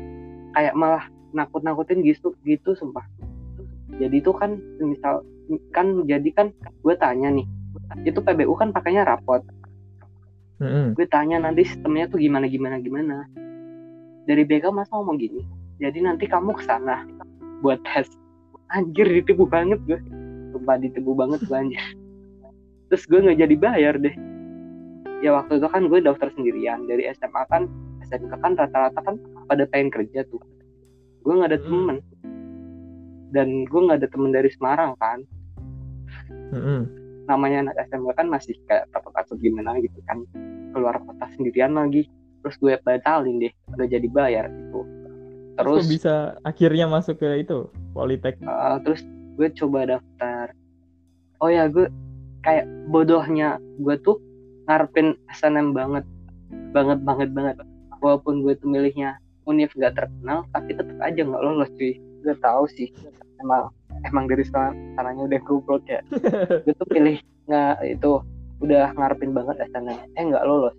Kayak 0.56 0.74
malah 0.74 1.06
nakut-nakutin 1.36 2.02
gitu 2.02 2.34
gitu 2.48 2.74
sumpah. 2.74 3.04
Jadi 4.00 4.24
itu 4.24 4.32
kan 4.34 4.58
misal 4.80 5.22
kan 5.76 6.08
jadi 6.10 6.30
kan 6.34 6.48
gue 6.82 6.96
tanya 6.98 7.30
nih 7.30 7.46
itu 8.02 8.18
PBU 8.18 8.56
kan 8.58 8.74
pakainya 8.74 9.06
rapot. 9.06 9.46
Mm-mm. 10.56 10.96
gue 10.96 11.04
tanya 11.12 11.36
nanti 11.36 11.68
sistemnya 11.68 12.08
tuh 12.08 12.18
gimana 12.18 12.48
gimana 12.48 12.80
gimana. 12.80 13.28
Dari 14.26 14.42
BK 14.48 14.72
masa 14.72 14.96
ngomong 14.96 15.20
gini 15.20 15.44
jadi 15.78 16.00
nanti 16.02 16.26
kamu 16.26 16.56
ke 16.56 16.64
sana 16.64 17.04
buat 17.60 17.84
tes. 17.84 18.08
Anjir 18.72 19.06
ditipu 19.06 19.46
banget 19.46 19.78
gue. 19.86 20.00
Sumpah 20.56 20.80
ditipu 20.80 21.12
banget 21.14 21.44
gue 21.44 21.54
anjir. 21.54 21.84
Terus 22.90 23.04
gue 23.06 23.20
nggak 23.22 23.40
jadi 23.44 23.56
bayar 23.60 23.96
deh 24.00 24.16
ya 25.22 25.32
waktu 25.36 25.60
itu 25.60 25.68
kan 25.70 25.88
gue 25.88 26.00
daftar 26.02 26.30
sendirian. 26.34 26.88
Dari 26.88 27.08
SMA 27.16 27.44
kan 27.48 27.68
SMK 28.06 28.34
kan 28.40 28.54
rata-rata 28.58 29.00
kan 29.02 29.16
pada 29.48 29.64
pengen 29.70 29.90
kerja 29.92 30.24
tuh. 30.28 30.42
Gue 31.24 31.34
nggak 31.36 31.52
ada 31.56 31.60
Hmm. 31.62 31.68
temen. 31.68 31.98
Dan 33.32 33.48
gue 33.68 33.82
nggak 33.82 34.00
ada 34.04 34.10
temen 34.10 34.32
dari 34.32 34.50
Semarang 34.52 34.96
kan. 35.00 35.22
Mm-mm. 36.26 36.86
namanya 37.26 37.70
anak 37.70 37.90
SMK 37.90 38.14
kan 38.22 38.30
masih 38.30 38.54
kayak 38.70 38.86
takut-takut 38.94 39.38
gimana 39.42 39.82
gitu 39.82 39.98
kan. 40.06 40.22
Keluar 40.78 41.02
kota 41.02 41.26
sendirian 41.34 41.74
lagi. 41.74 42.06
Terus 42.46 42.56
gue 42.62 42.78
batalin 42.86 43.42
deh 43.42 43.54
udah 43.74 43.88
jadi 43.90 44.08
bayar 44.14 44.46
gitu. 44.54 44.86
Terus 45.58 45.66
terus 45.66 45.82
kok 45.82 45.90
bisa 45.90 46.14
akhirnya 46.46 46.86
masuk 46.86 47.18
ke 47.18 47.42
itu 47.42 47.66
politek? 47.98 48.38
Uh, 48.46 48.78
terus 48.86 49.02
gue 49.42 49.50
coba 49.58 49.98
daftar. 49.98 50.54
Oh 51.42 51.50
ya 51.50 51.66
gue 51.66 51.90
kayak 52.46 52.70
bodohnya 52.94 53.58
gue 53.82 53.96
tuh 54.06 54.22
ngarepin 54.66 55.18
SNM 55.34 55.74
banget. 55.74 56.06
Banget 56.74 57.00
banget 57.06 57.30
banget. 57.34 57.56
Walaupun 58.02 58.46
gue 58.46 58.54
tuh 58.60 58.70
milihnya 58.70 59.18
univ 59.46 59.70
gak 59.78 59.94
terkenal 59.94 60.46
tapi 60.52 60.74
tetap 60.74 60.98
aja 61.02 61.22
nggak 61.22 61.44
lolos 61.44 61.70
cuy. 61.78 61.98
Gue 62.26 62.36
tahu 62.42 62.66
sih 62.74 62.90
emang 63.42 63.70
emang 64.10 64.26
dari 64.26 64.46
sana 64.46 64.74
sananya 64.98 65.30
udah 65.30 65.40
goblok 65.46 65.86
ya. 65.86 66.02
Gue 66.66 66.74
tuh 66.78 66.88
pilih 66.90 67.18
nggak 67.46 67.78
itu 67.86 68.12
udah 68.66 68.90
ngarepin 68.98 69.32
banget 69.36 69.62
SNM 69.70 70.00
eh 70.18 70.24
nggak 70.26 70.46
lolos. 70.46 70.76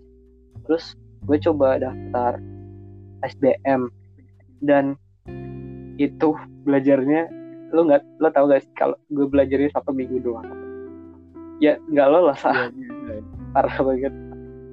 Terus 0.67 0.95
gue 1.23 1.37
coba 1.39 1.79
daftar 1.79 2.39
SBM 3.25 3.89
dan 4.61 4.99
itu 5.97 6.37
belajarnya 6.67 7.31
lo 7.73 7.83
nggak 7.83 8.03
lo 8.23 8.29
tau 8.31 8.47
gak 8.47 8.63
sih 8.63 8.73
kalau 8.77 8.95
gue 9.11 9.27
belajarnya 9.27 9.71
satu 9.71 9.95
minggu 9.95 10.19
doang? 10.23 10.47
Ya 11.63 11.79
nggak 11.89 12.07
lolos 12.11 12.39
lah 12.43 12.69
parah 13.51 13.77
banget. 13.79 14.13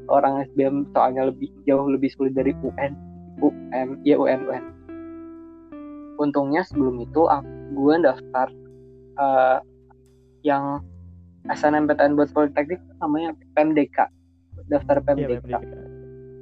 Orang 0.04 0.44
SBM 0.52 0.84
soalnya 0.92 1.32
lebih 1.32 1.48
jauh 1.64 1.88
lebih 1.88 2.12
sulit 2.12 2.36
dari 2.36 2.52
UN 2.60 2.92
UM 3.40 3.88
ya 4.04 4.20
UN 4.20 4.46
UN 4.46 4.64
untungnya 6.18 6.62
sebelum 6.62 7.02
itu 7.02 7.26
gue 7.74 7.94
daftar 7.98 8.46
uh, 9.18 9.58
yang 10.46 10.78
SNMPTN 11.50 12.14
buat 12.14 12.30
politeknik 12.30 12.78
namanya 13.02 13.34
PMDK 13.58 14.06
daftar 14.70 15.02
PMDK. 15.02 15.42
Ya, 15.42 15.58
PMDK 15.58 15.94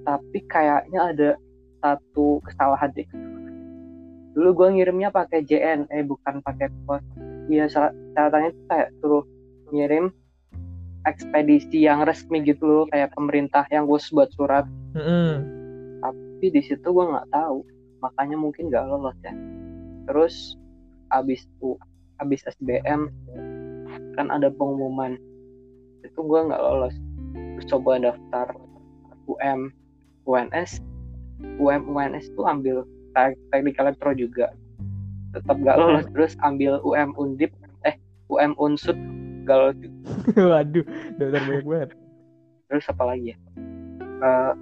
tapi 0.03 0.39
kayaknya 0.51 1.01
ada 1.15 1.31
satu 1.83 2.43
kesalahan 2.47 2.91
deh. 2.95 3.07
Dulu 4.35 4.51
gue 4.55 4.69
ngirimnya 4.79 5.15
pakai 5.15 5.47
JN 5.47 5.87
eh 5.91 6.03
bukan 6.03 6.43
pakai 6.43 6.71
pos. 6.87 7.03
Iya 7.51 7.67
catatannya 7.71 8.51
tuh 8.55 8.65
kayak 8.71 8.89
suruh 9.03 9.25
ngirim 9.75 10.15
ekspedisi 11.07 11.83
yang 11.83 12.07
resmi 12.07 12.43
gitu 12.47 12.63
loh 12.65 12.85
kayak 12.91 13.15
pemerintah 13.15 13.67
yang 13.75 13.87
gue 13.87 13.99
buat 14.13 14.31
surat. 14.35 14.67
Mm 14.93 15.03
-hmm. 15.03 15.33
tapi 16.03 16.47
di 16.51 16.63
situ 16.67 16.83
gue 16.91 17.05
nggak 17.07 17.31
tahu 17.31 17.63
makanya 18.03 18.35
mungkin 18.35 18.69
nggak 18.71 18.87
lolos 18.91 19.17
ya. 19.23 19.35
Terus 20.11 20.59
abis 21.15 21.47
u 21.63 21.79
abis 22.19 22.43
SBM 22.59 23.11
kan 24.19 24.27
ada 24.31 24.51
pengumuman. 24.51 25.19
Itu 26.03 26.27
gue 26.27 26.41
nggak 26.51 26.63
lolos. 26.63 26.95
Terus 27.35 27.67
coba 27.71 28.03
daftar 28.03 28.47
UM 29.31 29.71
UNS 30.27 30.83
UM 31.59 31.83
UNS 31.91 32.31
itu 32.31 32.43
ambil 32.47 32.87
teknik 33.51 33.77
elektro 33.79 34.15
juga. 34.15 34.55
Tetap 35.33 35.57
gak 35.65 35.79
lolos 35.81 36.07
terus 36.13 36.33
ambil 36.45 36.79
UM 36.85 37.17
Undip 37.17 37.53
eh 37.89 37.97
UM 38.29 38.53
Unsud 38.61 38.97
lolos 39.51 39.77
waduh 40.51 40.85
daftar 41.19 41.43
banyak 41.43 41.67
banget. 41.67 41.91
Terus 42.73 42.85
apa 42.89 43.05
lagi 43.05 43.35
ya? 43.35 43.37
Uh, 44.23 44.55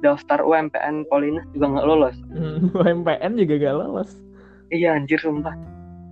daftar 0.00 0.40
UMPN 0.40 1.08
Polines 1.08 1.44
juga 1.52 1.66
nggak 1.76 1.86
lolos. 1.86 2.16
UMPN 2.80 3.32
juga 3.36 3.54
gak 3.60 3.76
lolos. 3.76 4.10
Iya 4.72 4.96
anjir 4.96 5.20
sumpah. 5.20 5.54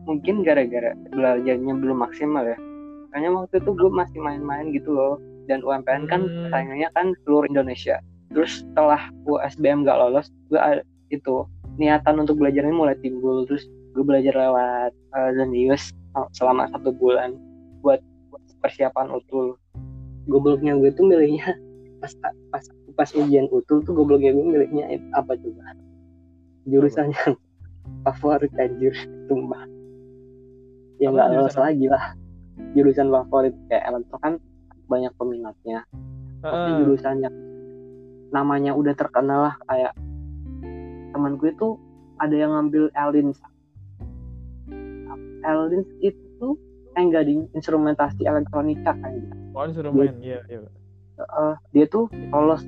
Mungkin 0.09 0.40
gara-gara 0.40 0.97
belajarnya 1.12 1.73
belum 1.76 1.99
maksimal 2.00 2.45
ya. 2.45 2.57
Kayaknya 3.12 3.31
waktu 3.33 3.55
itu 3.61 3.71
gue 3.76 3.90
masih 3.93 4.19
main-main 4.21 4.73
gitu 4.73 4.93
loh. 4.93 5.17
Dan 5.49 5.64
UMPN 5.64 6.05
kan 6.09 6.28
hmm. 6.28 6.52
saingannya 6.52 6.88
kan 6.93 7.17
seluruh 7.25 7.49
Indonesia. 7.49 8.00
Terus 8.33 8.61
setelah 8.64 9.09
USBM 9.25 9.88
gak 9.88 9.97
lolos 9.97 10.28
gue 10.52 10.61
itu 11.09 11.49
niatan 11.81 12.21
untuk 12.21 12.37
belajarnya 12.37 12.73
mulai 12.73 12.97
timbul. 13.00 13.49
Terus 13.49 13.64
gue 13.97 14.05
belajar 14.05 14.37
lewat 14.37 14.93
uh, 15.17 15.31
Zenius 15.37 15.93
selama 16.35 16.67
satu 16.75 16.90
bulan 16.97 17.38
buat 17.82 18.00
persiapan 18.62 19.12
utul. 19.14 19.56
Gobloknya 20.28 20.76
gue 20.76 20.92
tuh 20.92 21.08
milihnya 21.08 21.56
pas 21.99 22.12
pas 22.54 22.64
pas 22.94 23.11
ujian 23.16 23.50
utul 23.50 23.82
tuh 23.82 23.94
gobloknya 23.97 24.30
gue 24.35 24.44
milihnya 24.44 24.85
apa 25.16 25.35
coba? 25.35 25.75
Jurusan 26.68 27.14
yang 27.14 27.32
favorit 28.04 28.52
anjir 28.61 28.94
tumbah 29.26 29.64
ya 30.99 31.14
nggak 31.14 31.28
lolos 31.35 31.56
lagi 31.56 31.87
lah. 31.87 32.14
Jurusan 32.75 33.08
favorit 33.08 33.54
kayak 33.70 33.87
elektro 33.87 34.18
kan 34.20 34.35
banyak 34.90 35.14
peminatnya. 35.16 35.87
Tapi 36.42 36.68
jurusan 36.82 37.23
yang 37.23 37.35
namanya 38.35 38.76
udah 38.76 38.92
terkenal 38.92 39.50
lah 39.50 39.56
kayak 39.70 39.97
teman 41.16 41.40
gue 41.40 41.50
tuh 41.56 41.80
ada 42.20 42.35
yang 42.37 42.52
ngambil 42.52 42.92
Elins 42.92 43.40
Elins 45.47 45.88
itu 46.04 46.58
eh 46.99 47.02
enggak 47.07 47.31
di 47.31 47.38
instrumentasi 47.55 48.26
elektronika 48.26 48.90
kan 48.99 49.14
oh 49.55 49.62
instrumen 49.62 50.19
iya 50.19 50.43
iya. 50.50 50.67
Uh, 51.19 51.55
dia 51.75 51.87
tuh 51.90 52.07
lolos 52.31 52.62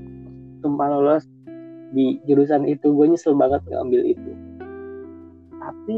sumpah 0.62 0.88
lolos 0.90 1.24
di 1.90 2.18
jurusan 2.26 2.66
itu. 2.68 2.92
Gue 2.94 3.10
nyesel 3.10 3.34
banget 3.34 3.60
ngambil 3.66 4.02
itu. 4.06 4.30
Tapi 5.58 5.94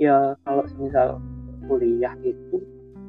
ya 0.00 0.34
kalau 0.44 0.64
misal 0.80 1.20
kuliah 1.68 2.12
itu 2.24 2.58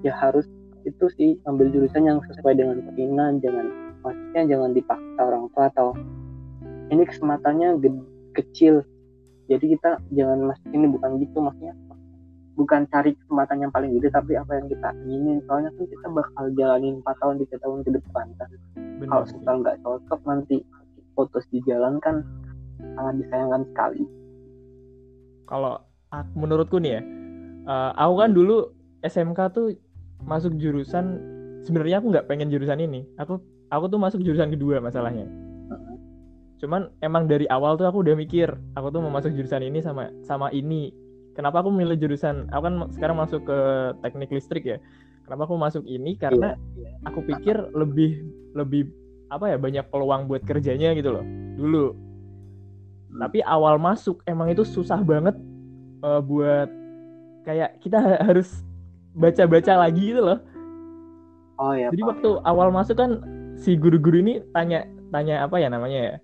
ya 0.06 0.13
harus 0.13 0.45
itu 0.84 1.06
sih 1.13 1.38
ambil 1.45 1.69
jurusan 1.69 2.10
yang 2.10 2.17
sesuai 2.26 2.58
dengan 2.58 2.82
keinginan 2.93 3.38
jangan 3.38 3.69
maksudnya 4.02 4.58
jangan 4.58 4.69
dipaksa 4.74 5.21
orang 5.21 5.45
tua 5.54 5.69
atau 5.69 5.93
ini 6.89 7.06
kesempatannya 7.06 7.78
kecil. 8.36 8.84
Jadi 9.45 9.76
kita 9.78 10.00
jangan 10.15 10.47
masuk 10.47 10.69
ini 10.71 10.86
bukan 10.88 11.19
gitu 11.19 11.38
maksudnya 11.43 11.76
bukan 12.59 12.83
cari 12.91 13.15
kesempatan 13.15 13.63
yang 13.63 13.71
paling 13.71 13.95
gede 13.97 14.09
tapi 14.11 14.35
apa 14.35 14.51
yang 14.59 14.67
kita 14.67 14.89
inginin. 15.07 15.39
Soalnya 15.47 15.71
kan 15.75 15.85
kita 15.87 16.07
bakal 16.11 16.45
jalanin 16.55 16.99
4 17.03 17.21
tahun 17.21 17.35
3 17.39 17.63
tahun 17.63 17.79
ke 17.87 17.89
depan 17.99 18.25
kan. 18.37 18.49
Kalau 19.01 19.25
kita 19.25 19.51
nggak 19.63 19.77
cocok 19.81 20.21
nanti 20.27 20.57
putus 21.15 21.45
di 21.51 21.59
jalan 21.67 21.99
kan 21.99 22.23
sangat 22.97 23.13
disayangkan 23.23 23.63
sekali. 23.71 24.03
Kalau 25.47 25.83
menurutku 26.35 26.79
nih 26.79 26.99
ya 26.99 27.01
uh, 27.67 27.91
aku 27.95 28.13
kan 28.19 28.31
dulu 28.35 28.71
SMK 29.03 29.39
tuh 29.55 29.67
masuk 30.27 30.53
jurusan 30.59 31.17
sebenarnya 31.65 32.03
aku 32.03 32.13
nggak 32.13 32.27
pengen 32.29 32.51
jurusan 32.51 32.79
ini. 32.79 33.07
Aku 33.17 33.41
aku 33.73 33.85
tuh 33.89 33.99
masuk 33.99 34.21
jurusan 34.21 34.51
kedua 34.53 34.79
masalahnya. 34.83 35.25
Cuman 36.61 36.93
emang 37.01 37.25
dari 37.25 37.49
awal 37.49 37.73
tuh 37.73 37.89
aku 37.89 38.05
udah 38.05 38.13
mikir 38.13 38.53
aku 38.77 38.93
tuh 38.93 39.01
mau 39.01 39.09
masuk 39.09 39.33
jurusan 39.33 39.65
ini 39.65 39.81
sama 39.81 40.13
sama 40.21 40.53
ini 40.53 40.93
kenapa 41.38 41.63
aku 41.63 41.70
milih 41.72 41.98
jurusan 41.98 42.50
aku 42.52 42.63
kan 42.67 42.76
sekarang 42.94 43.17
masuk 43.20 43.41
ke 43.48 43.58
teknik 44.04 44.32
listrik 44.32 44.63
ya 44.65 44.78
kenapa 45.28 45.48
aku 45.48 45.56
masuk 45.56 45.84
ini 45.88 46.15
karena 46.20 46.60
iya, 46.76 46.91
aku 47.08 47.24
pikir 47.24 47.58
lebih 47.76 48.24
lebih 48.58 48.91
apa 49.32 49.56
ya 49.56 49.58
banyak 49.60 49.86
peluang 49.88 50.28
buat 50.28 50.44
kerjanya 50.44 50.91
gitu 50.96 51.15
loh 51.15 51.26
dulu 51.56 51.96
tapi 53.12 53.44
awal 53.44 53.76
masuk 53.76 54.24
emang 54.24 54.52
itu 54.52 54.63
susah 54.63 55.04
banget 55.04 55.36
uh, 56.04 56.24
buat 56.24 56.72
kayak 57.44 57.82
kita 57.82 57.98
harus 58.28 58.63
baca-baca 59.17 59.88
lagi 59.88 60.15
gitu 60.15 60.22
loh. 60.24 60.39
Oh 61.60 61.74
ya. 61.76 61.91
Jadi 61.91 62.02
Pak. 62.02 62.10
waktu 62.15 62.30
awal 62.48 62.72
masuk 62.74 62.96
kan 62.98 63.22
si 63.60 63.76
guru-guru 63.78 64.24
ini 64.24 64.41
tanya 64.56 64.88
tanya 65.12 65.46
apa 65.46 65.60
ya 65.60 65.67
namanya 65.67 66.00
ya 66.00 66.15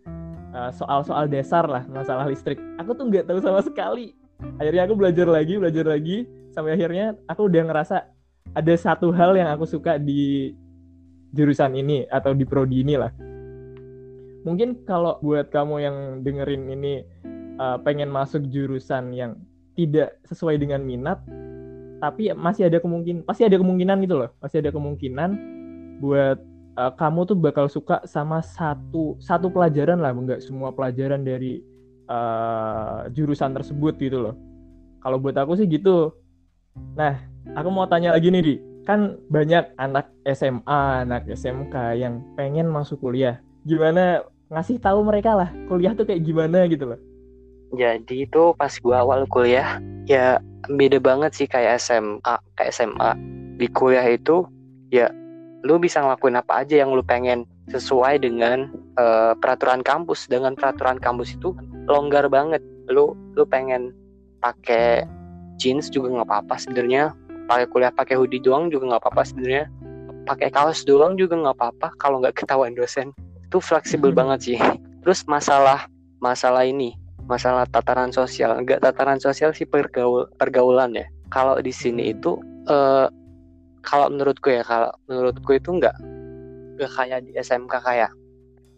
eh, 0.55 0.69
soal-soal 0.73 1.27
dasar 1.27 1.67
lah 1.67 1.83
masalah 1.91 2.25
listrik. 2.25 2.57
Aku 2.81 2.95
tuh 2.95 3.11
nggak 3.11 3.27
tahu 3.29 3.39
sama 3.43 3.61
sekali. 3.61 4.15
Akhirnya 4.57 4.85
aku 4.85 4.93
belajar 4.93 5.27
lagi 5.29 5.53
belajar 5.57 5.85
lagi 5.87 6.29
sampai 6.53 6.77
akhirnya 6.77 7.17
aku 7.25 7.49
udah 7.49 7.63
ngerasa 7.69 7.97
ada 8.53 8.73
satu 8.77 9.13
hal 9.13 9.37
yang 9.37 9.49
aku 9.53 9.65
suka 9.65 9.97
di 9.97 10.53
jurusan 11.33 11.75
ini 11.77 12.07
atau 12.07 12.33
di 12.33 12.45
prodi 12.47 12.81
ini 12.81 12.95
lah. 12.95 13.11
Mungkin 14.47 14.87
kalau 14.87 15.19
buat 15.19 15.51
kamu 15.51 15.75
yang 15.83 15.97
dengerin 16.23 16.63
ini 16.71 16.93
uh, 17.59 17.77
pengen 17.83 18.07
masuk 18.07 18.47
jurusan 18.47 19.11
yang 19.11 19.35
tidak 19.75 20.17
sesuai 20.25 20.57
dengan 20.57 20.81
minat, 20.81 21.19
tapi 21.99 22.31
masih 22.33 22.69
ada 22.69 22.77
kemungkinan 22.77 23.25
pasti 23.25 23.43
ada 23.45 23.57
kemungkinan 23.57 23.97
gitu 24.05 24.15
loh 24.21 24.29
pasti 24.37 24.61
ada 24.61 24.69
kemungkinan 24.69 25.29
buat 25.97 26.37
uh, 26.77 26.93
kamu 26.93 27.19
tuh 27.25 27.37
bakal 27.37 27.65
suka 27.67 28.05
sama 28.05 28.45
satu 28.45 29.17
satu 29.17 29.49
pelajaran 29.49 29.97
lah 29.97 30.13
enggak 30.13 30.39
semua 30.45 30.69
pelajaran 30.69 31.25
dari 31.25 31.65
uh, 32.07 33.07
jurusan 33.13 33.53
tersebut 33.53 33.95
gitu 33.99 34.19
loh. 34.23 34.35
Kalau 35.03 35.21
buat 35.21 35.37
aku 35.37 35.55
sih 35.55 35.69
gitu. 35.69 36.11
Nah 36.97 37.19
aku 37.53 37.69
mau 37.69 37.87
tanya 37.87 38.15
lagi 38.15 38.31
nih 38.33 38.43
di. 38.43 38.55
Kan 38.87 39.19
banyak 39.27 39.75
anak 39.75 40.07
SMA 40.23 41.03
anak 41.03 41.27
SMK 41.27 41.75
yang 41.99 42.23
pengen 42.39 42.71
masuk 42.71 43.03
kuliah. 43.03 43.39
Gimana? 43.67 44.23
Ngasih 44.47 44.79
tahu 44.79 45.03
mereka 45.03 45.35
lah 45.35 45.51
kuliah 45.67 45.91
tuh 45.91 46.07
kayak 46.07 46.23
gimana 46.23 46.63
gitu 46.71 46.95
loh. 46.95 46.99
Jadi 47.75 48.23
itu 48.23 48.55
pas 48.55 48.71
gua 48.79 49.03
awal 49.03 49.27
kuliah 49.27 49.83
ya 50.07 50.39
beda 50.71 51.03
banget 51.03 51.35
sih 51.35 51.47
kayak 51.51 51.83
SMA 51.83 52.33
kayak 52.55 52.71
SMA 52.71 53.11
di 53.59 53.67
kuliah 53.67 54.07
itu 54.07 54.47
ya 54.87 55.11
lu 55.67 55.75
bisa 55.75 55.99
ngelakuin 55.99 56.39
apa 56.39 56.63
aja 56.63 56.79
yang 56.79 56.95
lu 56.95 57.03
pengen 57.03 57.43
sesuai 57.67 58.23
dengan 58.23 58.71
uh, 58.95 59.35
peraturan 59.35 59.83
kampus. 59.83 60.31
Dengan 60.31 60.55
peraturan 60.55 60.95
kampus 60.95 61.35
itu 61.35 61.51
longgar 61.87 62.27
banget. 62.27 62.61
Lu 62.91 63.15
lu 63.33 63.43
pengen 63.47 63.95
pakai 64.43 65.07
jeans 65.57 65.89
juga 65.89 66.13
nggak 66.13 66.27
apa-apa 66.27 66.55
sebenarnya. 66.59 67.15
Pakai 67.47 67.65
kuliah 67.71 67.91
pakai 67.91 68.15
hoodie 68.19 68.43
doang 68.43 68.69
juga 68.69 68.95
nggak 68.95 69.01
apa-apa 69.07 69.23
sebenarnya. 69.23 69.65
Pakai 70.27 70.51
kaos 70.51 70.83
doang 70.83 71.15
juga 71.15 71.39
nggak 71.39 71.55
apa-apa 71.57 71.87
kalau 71.97 72.19
nggak 72.21 72.35
ketahuan 72.43 72.75
dosen. 72.75 73.15
Itu 73.47 73.63
fleksibel 73.63 74.11
hmm. 74.11 74.19
banget 74.19 74.39
sih. 74.43 74.59
Terus 75.01 75.23
masalah 75.25 75.87
masalah 76.19 76.67
ini 76.67 76.93
masalah 77.27 77.67
tataran 77.67 78.11
sosial. 78.11 78.55
Enggak 78.55 78.83
tataran 78.83 79.19
sosial 79.19 79.51
sih 79.51 79.67
pergaul 79.67 80.27
pergaulan 80.39 80.95
ya. 80.95 81.07
Kalau 81.27 81.59
di 81.59 81.75
sini 81.75 82.15
itu 82.15 82.39
uh, 82.71 83.11
kalau 83.83 84.11
menurutku 84.11 84.51
ya 84.51 84.63
kalau 84.63 84.91
menurutku 85.07 85.55
itu 85.55 85.69
enggak 85.75 85.95
enggak 86.75 86.91
kayak 86.95 87.19
di 87.23 87.31
SMK 87.39 87.73
kayak 87.83 88.11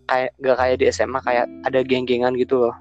kayak 0.09 0.29
enggak 0.41 0.57
kayak 0.57 0.75
di 0.81 0.85
SMA 0.89 1.19
kayak 1.21 1.45
ada 1.65 1.79
geng-gengan 1.85 2.33
gitu 2.37 2.65
loh 2.65 2.75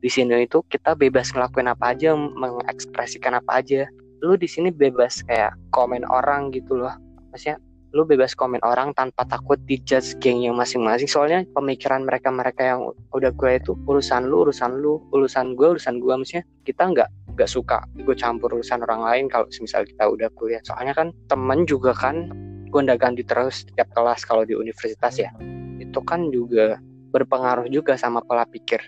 di 0.00 0.08
sini 0.08 0.48
itu 0.48 0.64
kita 0.72 0.96
bebas 0.96 1.28
ngelakuin 1.36 1.68
apa 1.68 1.92
aja 1.92 2.16
mengekspresikan 2.16 3.36
apa 3.36 3.60
aja. 3.60 3.84
Lu 4.24 4.36
di 4.36 4.48
sini 4.48 4.72
bebas 4.72 5.20
kayak 5.28 5.52
komen 5.76 6.08
orang 6.08 6.48
gitu 6.56 6.80
loh. 6.80 6.92
Maksudnya 7.32 7.60
lu 7.92 8.08
bebas 8.08 8.32
komen 8.32 8.62
orang 8.64 8.96
tanpa 8.96 9.28
takut 9.28 9.60
dijudge 9.68 10.16
gengnya 10.24 10.56
masing-masing. 10.56 11.04
Soalnya 11.04 11.44
pemikiran 11.52 12.08
mereka 12.08 12.32
mereka 12.32 12.62
yang 12.64 12.80
udah 13.12 13.28
gue 13.28 13.60
itu 13.60 13.76
urusan 13.84 14.32
lu 14.32 14.48
urusan 14.48 14.80
lu 14.80 15.04
urusan 15.12 15.52
gue 15.52 15.76
urusan 15.76 16.00
gue 16.00 16.14
maksudnya 16.16 16.44
kita 16.64 16.82
nggak 16.96 17.08
gak 17.36 17.50
suka 17.50 17.84
ikut 17.96 18.16
campur 18.20 18.52
urusan 18.52 18.84
orang 18.84 19.00
lain 19.04 19.24
kalau 19.28 19.44
misal 19.60 19.84
kita 19.84 20.08
udah 20.08 20.32
kuliah. 20.32 20.64
Soalnya 20.64 20.96
kan 20.96 21.12
temen 21.28 21.68
juga 21.68 21.92
kan 21.92 22.32
gonda 22.72 22.96
ganti 22.96 23.20
terus 23.20 23.68
setiap 23.68 23.92
kelas 23.92 24.24
kalau 24.24 24.48
di 24.48 24.56
universitas 24.56 25.20
ya. 25.20 25.28
Itu 25.76 26.00
kan 26.00 26.32
juga 26.32 26.80
berpengaruh 27.10 27.68
juga 27.68 27.98
sama 27.98 28.22
pola 28.22 28.46
pikir 28.46 28.80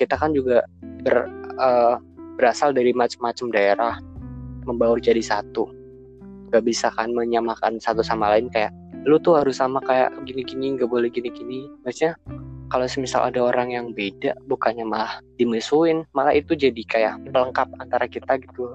kita 0.00 0.16
kan 0.16 0.32
juga 0.32 0.64
ber, 1.04 1.28
uh, 1.60 2.00
berasal 2.40 2.72
dari 2.72 2.96
macam-macam 2.96 3.52
daerah 3.52 3.94
membaur 4.64 4.96
jadi 4.96 5.20
satu. 5.20 5.68
Gak 6.48 6.64
bisa 6.64 6.88
kan 6.96 7.12
menyamakan 7.12 7.76
satu 7.76 8.00
sama 8.00 8.32
lain 8.32 8.48
kayak 8.48 8.72
lu 9.04 9.20
tuh 9.20 9.36
harus 9.36 9.60
sama 9.60 9.84
kayak 9.84 10.08
gini-gini 10.24 10.80
gak 10.80 10.88
boleh 10.88 11.12
gini-gini. 11.12 11.68
Maksudnya 11.84 12.16
kalau 12.72 12.88
semisal 12.88 13.28
ada 13.28 13.44
orang 13.44 13.76
yang 13.76 13.92
beda 13.92 14.40
bukannya 14.48 14.88
malah 14.88 15.20
dimusuhin 15.36 16.08
malah 16.16 16.32
itu 16.32 16.56
jadi 16.56 16.82
kayak 16.88 17.14
pelengkap 17.28 17.68
antara 17.76 18.08
kita 18.08 18.40
gitu. 18.40 18.72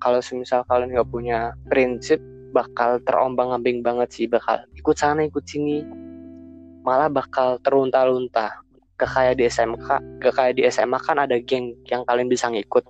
Kalau 0.00 0.20
semisal 0.20 0.60
kalian 0.68 0.92
gak 0.92 1.08
punya 1.08 1.56
prinsip 1.72 2.20
bakal 2.52 3.00
terombang 3.08 3.54
ambing 3.54 3.80
banget 3.80 4.12
sih 4.12 4.26
bakal 4.28 4.60
ikut 4.76 4.96
sana 4.96 5.24
ikut 5.24 5.44
sini. 5.48 5.80
Malah 6.84 7.12
bakal 7.12 7.60
terlunta-lunta 7.60 8.60
ke 9.00 9.08
kayak 9.08 9.40
di 9.40 9.48
SMK 9.48 9.88
ke 10.20 10.28
kayak 10.28 10.60
di 10.60 10.68
SMA 10.68 11.00
kan 11.00 11.16
ada 11.16 11.40
geng 11.40 11.72
yang 11.88 12.04
kalian 12.04 12.28
bisa 12.28 12.52
ngikut. 12.52 12.84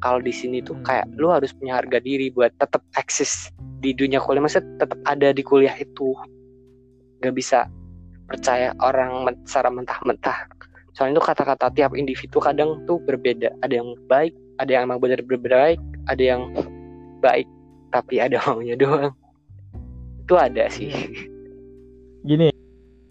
Kalau 0.00 0.20
di 0.24 0.32
sini 0.32 0.64
tuh 0.64 0.76
Hmm. 0.80 0.84
kayak 0.88 1.06
lu 1.20 1.28
harus 1.28 1.52
punya 1.52 1.76
harga 1.76 2.00
diri 2.00 2.32
buat 2.32 2.52
tetap 2.56 2.80
eksis 2.96 3.52
di 3.84 3.92
dunia 3.92 4.24
kuliah. 4.24 4.40
Maksudnya 4.40 4.80
tetap 4.80 5.00
ada 5.04 5.28
di 5.36 5.44
kuliah 5.44 5.76
itu. 5.76 6.16
Gak 7.20 7.36
bisa 7.36 7.68
percaya 8.24 8.72
orang 8.80 9.28
secara 9.44 9.68
mentah-mentah. 9.68 10.48
Soalnya 10.96 11.20
itu 11.20 11.24
kata-kata 11.28 11.68
tiap 11.76 11.92
individu 11.92 12.40
kadang 12.40 12.80
tuh 12.88 13.00
berbeda. 13.04 13.52
Ada 13.60 13.84
yang 13.84 13.92
baik 14.08 14.32
ada 14.62 14.70
yang 14.70 14.86
emang 14.86 15.02
benar 15.02 15.18
baik 15.26 15.80
ada 16.06 16.22
yang 16.22 16.54
baik 17.18 17.48
tapi 17.92 18.20
ada 18.20 18.40
maunya 18.48 18.76
doang. 18.76 19.12
Itu 20.24 20.40
ada 20.40 20.68
sih. 20.72 20.88
Gini, 22.24 22.48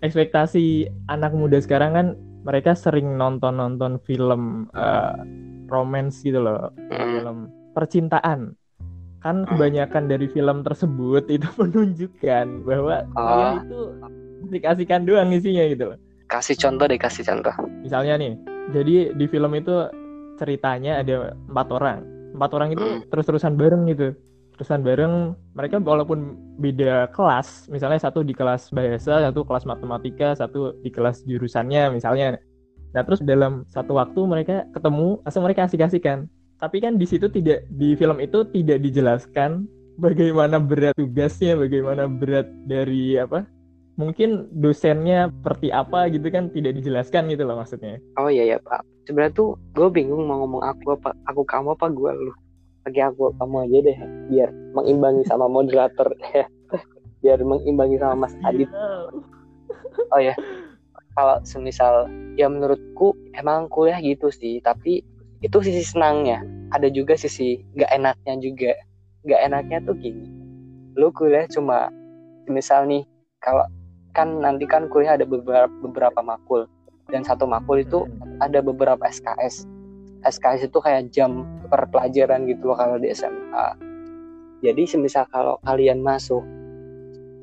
ekspektasi 0.01 0.89
anak 1.07 1.31
muda 1.31 1.61
sekarang 1.61 1.93
kan 1.93 2.07
mereka 2.43 2.75
sering 2.75 3.15
nonton-nonton 3.15 3.99
film 3.99 4.67
eh, 4.71 5.15
romance 5.67 6.21
gitu 6.21 6.37
loh, 6.37 6.69
Hmm. 6.91 7.11
film 7.13 7.37
percintaan. 7.73 8.53
Kan 9.19 9.47
kebanyakan 9.47 10.05
dari 10.05 10.27
film 10.27 10.61
tersebut 10.61 11.25
itu 11.27 11.47
menunjukkan 11.59 12.45
bahwa 12.63 13.07
Ah. 13.15 13.57
itu 13.57 13.79
asik-asikan 14.43 15.03
doang 15.03 15.31
isinya 15.31 15.63
gitu 15.65 15.85
loh. 15.89 15.99
kasih 16.25 16.57
contoh 16.57 16.89
deh 16.89 16.97
kasih 16.97 17.21
contoh 17.21 17.53
Misalnya 17.79 18.17
nih, 18.17 18.33
jadi 18.73 19.13
di 19.13 19.25
film 19.27 19.53
itu 19.53 19.85
ceritanya 20.35 20.99
ada 20.99 21.15
empat 21.45 21.67
orang. 21.69 21.99
Empat 22.33 22.51
orang 22.51 22.69
itu 22.73 22.81
Hmm. 22.81 23.01
terus-terusan 23.07 23.53
bareng 23.53 23.85
gitu. 23.87 24.17
Terusan 24.53 24.85
bareng, 24.85 25.33
mereka 25.57 25.81
walaupun 25.81 26.37
beda 26.61 27.09
kelas, 27.09 27.67
misalnya 27.73 27.97
satu 27.97 28.21
di 28.21 28.37
kelas 28.37 28.69
bahasa, 28.69 29.25
satu 29.29 29.41
kelas 29.41 29.65
matematika, 29.65 30.37
satu 30.37 30.77
di 30.85 30.93
kelas 30.93 31.25
jurusannya 31.25 31.89
misalnya. 31.89 32.37
Nah 32.93 33.01
terus 33.01 33.25
dalam 33.25 33.65
satu 33.73 33.97
waktu 33.97 34.21
mereka 34.29 34.69
ketemu, 34.71 35.17
langsung 35.25 35.43
mereka 35.43 35.65
asik-asikan. 35.65 36.29
Tapi 36.61 36.79
kan 36.79 37.01
di 37.01 37.05
situ 37.09 37.27
tidak 37.27 37.65
di 37.73 37.97
film 37.97 38.21
itu 38.21 38.45
tidak 38.53 38.79
dijelaskan 38.85 39.65
bagaimana 39.97 40.61
berat 40.61 40.93
tugasnya, 40.95 41.57
bagaimana 41.57 42.05
berat 42.05 42.45
dari 42.69 43.17
apa 43.17 43.49
mungkin 43.93 44.49
dosennya 44.49 45.29
seperti 45.29 45.69
apa 45.69 46.09
gitu 46.09 46.25
kan 46.33 46.49
tidak 46.49 46.73
dijelaskan 46.81 47.29
gitu 47.29 47.45
loh 47.45 47.61
maksudnya. 47.61 48.01
oh 48.17 48.29
iya 48.29 48.55
ya 48.55 48.57
pak 48.57 48.81
sebenarnya 49.05 49.33
tuh 49.37 49.49
gue 49.77 49.87
bingung 49.93 50.25
mau 50.25 50.41
ngomong 50.43 50.63
aku 50.65 50.97
apa 50.97 51.13
aku 51.29 51.41
kamu 51.45 51.77
apa 51.77 51.87
gue 51.93 52.11
lu 52.11 52.33
lagi 52.83 52.99
aku 52.99 53.31
kamu 53.39 53.57
aja 53.67 53.77
deh 53.79 53.97
biar 54.27 54.49
mengimbangi 54.75 55.23
sama 55.27 55.47
moderator. 55.47 56.11
Biar 57.23 57.39
mengimbangi 57.39 57.95
sama 58.03 58.27
Mas 58.27 58.35
Adit. 58.43 58.67
Oh 60.11 60.19
ya 60.19 60.35
kalau 61.15 61.39
semisal 61.47 62.11
ya 62.35 62.51
menurutku 62.51 63.15
emang 63.39 63.71
kuliah 63.71 63.95
gitu 64.03 64.27
sih 64.27 64.59
tapi 64.59 64.99
itu 65.39 65.57
sisi 65.63 65.87
senangnya. 65.87 66.43
Ada 66.75 66.91
juga 66.91 67.15
sisi 67.15 67.63
gak 67.79 67.87
enaknya 67.95 68.33
juga. 68.43 68.75
Gak 69.23 69.39
enaknya 69.39 69.79
tuh 69.87 69.95
gini. 69.95 70.27
Lu 70.99 71.15
kuliah 71.15 71.47
cuma 71.47 71.87
misal 72.51 72.91
nih 72.91 73.07
kalau 73.39 73.63
kan 74.11 74.43
nanti 74.43 74.67
kan 74.67 74.91
kuliah 74.91 75.15
ada 75.15 75.23
beberapa 75.23 75.71
beberapa 75.79 76.19
makul. 76.19 76.67
Dan 77.07 77.23
satu 77.23 77.47
makul 77.47 77.87
itu 77.87 78.03
ada 78.43 78.59
beberapa 78.59 78.99
SKS 79.07 79.63
SKS 80.23 80.71
itu 80.71 80.79
kayak 80.79 81.11
jam 81.11 81.45
per 81.67 81.87
pelajaran 81.91 82.47
gitu 82.47 82.71
loh 82.71 82.77
kalau 82.79 82.97
di 82.99 83.11
SMA 83.11 83.67
jadi 84.63 84.87
semisal 84.87 85.27
kalau 85.27 85.59
kalian 85.67 85.99
masuk 85.99 86.39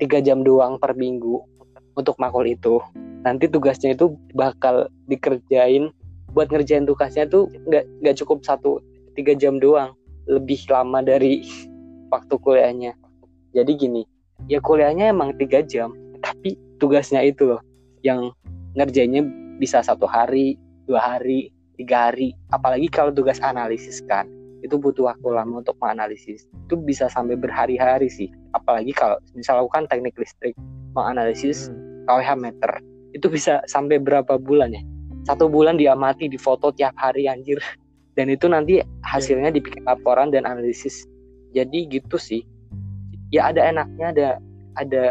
tiga 0.01 0.17
jam 0.17 0.41
doang 0.41 0.81
per 0.81 0.97
minggu 0.97 1.37
untuk 1.93 2.17
makul 2.17 2.49
itu 2.49 2.81
nanti 3.21 3.45
tugasnya 3.45 3.93
itu 3.93 4.17
bakal 4.33 4.89
dikerjain. 5.05 5.93
Buat 6.33 6.49
ngerjain 6.49 6.89
tugasnya 6.89 7.29
tuh 7.29 7.45
nggak 7.69 7.85
nggak 8.01 8.15
cukup 8.17 8.41
satu 8.41 8.81
tiga 9.13 9.37
jam 9.37 9.61
doang. 9.61 9.93
Lebih 10.25 10.65
lama 10.73 11.05
dari 11.05 11.45
waktu 12.13 12.33
kuliahnya. 12.41 12.97
Jadi 13.53 13.71
gini 13.77 14.01
ya 14.49 14.57
kuliahnya 14.57 15.13
emang 15.13 15.37
tiga 15.37 15.61
jam 15.61 15.93
tapi 16.23 16.57
tugasnya 16.81 17.21
itu 17.21 17.53
loh 17.53 17.61
yang 18.01 18.33
ngerjainnya 18.73 19.21
bisa 19.61 19.85
satu 19.85 20.09
hari 20.09 20.57
dua 20.89 20.97
hari 20.97 21.53
tiga 21.81 22.13
hari. 22.13 22.37
Apalagi 22.53 22.85
kalau 22.93 23.09
tugas 23.09 23.41
analisis 23.41 24.05
kan 24.05 24.29
itu 24.61 24.77
butuh 24.77 25.09
waktu 25.09 25.27
lama 25.33 25.65
untuk 25.65 25.73
menganalisis. 25.81 26.45
Itu 26.69 26.77
bisa 26.77 27.09
sampai 27.09 27.33
berhari-hari 27.33 28.07
sih. 28.07 28.29
Apalagi 28.53 28.93
kalau 28.93 29.17
misal 29.33 29.65
aku 29.65 29.73
kan 29.73 29.89
teknik 29.89 30.13
listrik 30.21 30.53
menganalisis 30.93 31.73
Hmm. 31.73 32.05
KWH 32.05 32.29
meter 32.41 32.71
itu 33.13 33.27
bisa 33.29 33.61
sampai 33.69 34.01
berapa 34.01 34.37
bulan 34.41 34.73
ya? 34.73 34.81
Satu 35.25 35.45
bulan 35.45 35.77
diamati 35.77 36.25
difoto 36.29 36.73
tiap 36.73 36.97
hari 36.97 37.29
anjir. 37.29 37.57
Dan 38.17 38.27
itu 38.27 38.45
nanti 38.51 38.83
hasilnya 39.07 39.55
dibikin 39.55 39.87
laporan 39.87 40.35
dan 40.35 40.43
analisis. 40.43 41.07
Jadi 41.55 41.87
gitu 41.87 42.19
sih. 42.19 42.43
Ya 43.31 43.47
ada 43.47 43.63
enaknya 43.63 44.11
ada 44.11 44.27
ada 44.75 45.03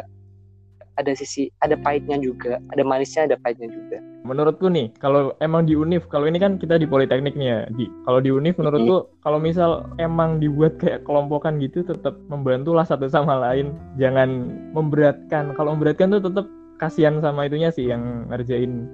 ada 0.98 1.12
sisi 1.14 1.53
ada 1.62 1.79
pahitnya 1.79 2.18
juga 2.18 2.59
ada 2.72 2.83
manisnya 2.83 3.29
ada 3.31 3.37
pahitnya 3.38 3.70
juga 3.70 3.98
Menurutku 4.20 4.68
nih, 4.68 4.92
kalau 5.00 5.33
emang 5.40 5.64
di 5.64 5.72
UNIF, 5.72 6.05
kalau 6.12 6.29
ini 6.29 6.37
kan 6.37 6.61
kita 6.61 6.76
di 6.76 6.85
Politeknik 6.85 7.35
nih 7.40 7.48
ya, 7.48 7.59
di. 7.72 7.88
Kalau 8.05 8.20
di 8.20 8.29
UNIF 8.29 8.61
menurutku 8.61 9.09
kalau 9.24 9.40
misal 9.40 9.88
emang 9.96 10.37
dibuat 10.37 10.76
kayak 10.76 11.09
kelompokan 11.09 11.57
gitu 11.57 11.81
tetap 11.81 12.20
membantulah 12.29 12.85
satu 12.85 13.09
sama 13.09 13.40
lain. 13.40 13.72
Jangan 13.96 14.53
memberatkan. 14.76 15.57
Kalau 15.57 15.72
memberatkan 15.72 16.12
tuh 16.12 16.20
tetap 16.20 16.46
kasihan 16.76 17.16
sama 17.24 17.48
itunya 17.48 17.72
sih 17.72 17.88
yang 17.88 18.29
ngerjain. 18.29 18.85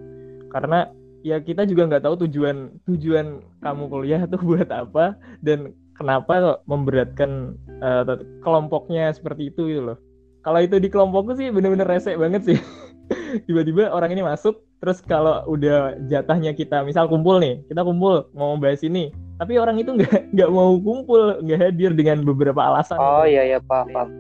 Karena 0.55 0.87
ya 1.27 1.43
kita 1.43 1.67
juga 1.67 1.91
nggak 1.91 2.07
tahu 2.07 2.25
tujuan 2.25 2.79
tujuan 2.87 3.43
kamu 3.67 3.85
kuliah 3.91 4.23
tuh 4.31 4.39
buat 4.49 4.71
apa 4.71 5.19
dan 5.43 5.75
kenapa 5.99 6.63
memberatkan 6.71 7.59
eh, 7.83 8.25
kelompoknya 8.47 9.11
seperti 9.11 9.51
itu 9.51 9.75
gitu 9.75 9.83
loh. 9.91 9.99
Kalau 10.47 10.63
itu 10.63 10.79
di 10.79 10.87
kelompokku 10.87 11.35
sih 11.35 11.51
bener-bener 11.51 11.91
rese 11.91 12.15
banget 12.15 12.43
sih. 12.47 12.59
Tiba-tiba 13.51 13.91
orang 13.91 14.15
ini 14.15 14.23
masuk, 14.23 14.63
terus 14.79 15.03
kalau 15.03 15.43
udah 15.51 15.99
jatahnya 16.07 16.55
kita, 16.55 16.87
misal 16.87 17.11
kumpul 17.11 17.43
nih, 17.43 17.67
kita 17.67 17.83
kumpul 17.83 18.31
mau 18.31 18.55
bahas 18.55 18.83
ini, 18.87 19.11
tapi 19.43 19.59
orang 19.59 19.83
itu 19.83 19.91
nggak 19.99 20.23
nggak 20.39 20.51
mau 20.55 20.79
kumpul, 20.79 21.43
nggak 21.43 21.59
hadir 21.59 21.91
dengan 21.99 22.23
beberapa 22.23 22.63
alasan. 22.63 22.99
oh 22.99 23.27
iya 23.27 23.43
ya 23.43 23.59
paham 23.59 23.91
paham 23.91 24.11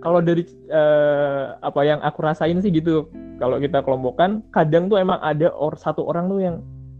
Kalau 0.00 0.18
dari 0.18 0.42
eh, 0.72 1.44
apa 1.62 1.80
yang 1.86 2.02
aku 2.02 2.18
rasain 2.18 2.58
sih 2.58 2.74
gitu, 2.74 3.06
kalau 3.38 3.62
kita 3.62 3.78
kelompokan, 3.86 4.42
kadang 4.50 4.90
tuh 4.90 4.98
emang 4.98 5.22
ada 5.22 5.54
or 5.54 5.78
satu 5.78 6.02
orang 6.02 6.26
tuh 6.26 6.40
yang 6.42 6.56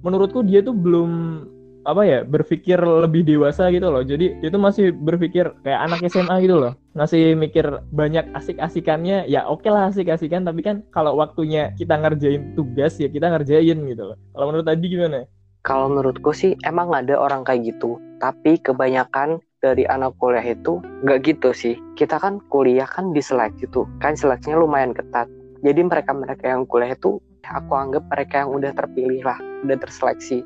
menurutku 0.06 0.46
dia 0.46 0.62
tuh 0.62 0.78
belum 0.78 1.42
apa 1.88 2.02
ya 2.04 2.18
berpikir 2.24 2.76
lebih 2.76 3.24
dewasa 3.24 3.72
gitu 3.72 3.88
loh. 3.88 4.04
Jadi 4.04 4.40
dia 4.40 4.48
tuh 4.52 4.60
masih 4.60 4.92
berpikir 4.92 5.48
kayak 5.64 5.80
anak 5.88 6.04
SMA 6.08 6.44
gitu 6.44 6.60
loh. 6.60 6.72
Masih 6.92 7.32
mikir 7.34 7.64
banyak 7.90 8.28
asik-asikannya. 8.36 9.24
Ya 9.30 9.48
oke 9.48 9.66
lah 9.68 9.88
asik-asikan 9.88 10.44
tapi 10.44 10.60
kan 10.60 10.84
kalau 10.92 11.16
waktunya 11.16 11.72
kita 11.80 11.96
ngerjain 11.96 12.52
tugas 12.52 13.00
ya 13.00 13.08
kita 13.08 13.32
ngerjain 13.32 13.78
gitu 13.88 14.02
loh. 14.12 14.16
Kalau 14.36 14.44
menurut 14.52 14.66
tadi 14.68 14.86
gimana? 14.86 15.24
kalau 15.60 15.92
menurutku 15.92 16.32
sih 16.32 16.56
emang 16.64 16.92
ada 16.92 17.16
orang 17.20 17.44
kayak 17.44 17.76
gitu 17.76 18.00
tapi 18.20 18.56
kebanyakan 18.60 19.40
dari 19.60 19.84
anak 19.84 20.16
kuliah 20.16 20.44
itu 20.44 20.80
nggak 21.04 21.20
gitu 21.28 21.52
sih 21.52 21.76
kita 22.00 22.16
kan 22.16 22.40
kuliah 22.48 22.88
kan 22.88 23.12
diseleksi 23.12 23.68
tuh 23.68 23.84
kan 24.00 24.16
seleksinya 24.16 24.56
lumayan 24.56 24.96
ketat 24.96 25.28
jadi 25.60 25.84
mereka 25.84 26.16
mereka 26.16 26.44
yang 26.48 26.64
kuliah 26.64 26.96
itu 26.96 27.20
aku 27.44 27.72
anggap 27.76 28.04
mereka 28.08 28.44
yang 28.44 28.50
udah 28.56 28.72
terpilih 28.72 29.20
lah 29.20 29.36
udah 29.68 29.76
terseleksi 29.76 30.40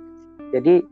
jadi 0.51 0.83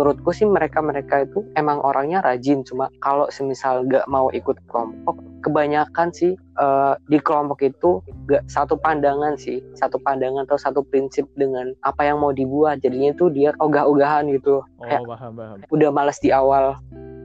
menurutku 0.00 0.32
sih 0.32 0.48
mereka 0.48 0.80
mereka 0.80 1.22
itu 1.22 1.44
emang 1.52 1.76
orangnya 1.78 2.24
rajin 2.24 2.64
cuma 2.64 2.88
kalau 2.98 3.28
semisal 3.28 3.84
nggak 3.84 4.08
mau 4.08 4.32
ikut 4.32 4.56
kelompok 4.64 5.12
kebanyakan 5.40 6.08
sih 6.10 6.32
eh, 6.36 6.94
di 7.04 7.18
kelompok 7.18 7.60
itu 7.60 8.00
gak 8.24 8.44
satu 8.46 8.74
pandangan 8.74 9.36
sih 9.36 9.60
satu 9.74 9.96
pandangan 9.98 10.44
atau 10.44 10.56
satu 10.56 10.80
prinsip 10.82 11.28
dengan 11.34 11.76
apa 11.82 12.02
yang 12.02 12.16
mau 12.16 12.32
dibuat 12.32 12.80
jadinya 12.80 13.12
itu 13.12 13.28
dia 13.28 13.52
ogah-ogahan 13.58 14.32
gitu 14.32 14.64
Oh, 14.80 14.88
Kayak- 14.88 15.04
paham, 15.06 15.32
paham. 15.36 15.56
udah 15.68 15.88
males 15.90 16.16
di 16.16 16.32
awal 16.32 16.80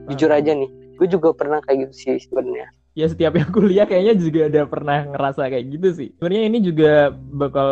jujur 0.06 0.28
Paham. 0.28 0.38
aja 0.38 0.52
nih 0.54 0.68
gue 0.96 1.08
juga 1.08 1.32
pernah 1.32 1.58
kayak 1.58 1.88
gitu 1.88 1.94
sih 1.96 2.20
sebenarnya 2.20 2.68
Ya 2.92 3.04
setiap 3.04 3.36
yang 3.36 3.52
kuliah 3.52 3.84
kayaknya 3.84 4.16
juga 4.16 4.48
ada 4.48 4.64
pernah 4.64 5.04
ngerasa 5.04 5.52
kayak 5.52 5.68
gitu 5.68 5.88
sih. 5.92 6.08
Sebenarnya 6.16 6.48
ini 6.48 6.58
juga 6.64 6.92
bakal 7.12 7.68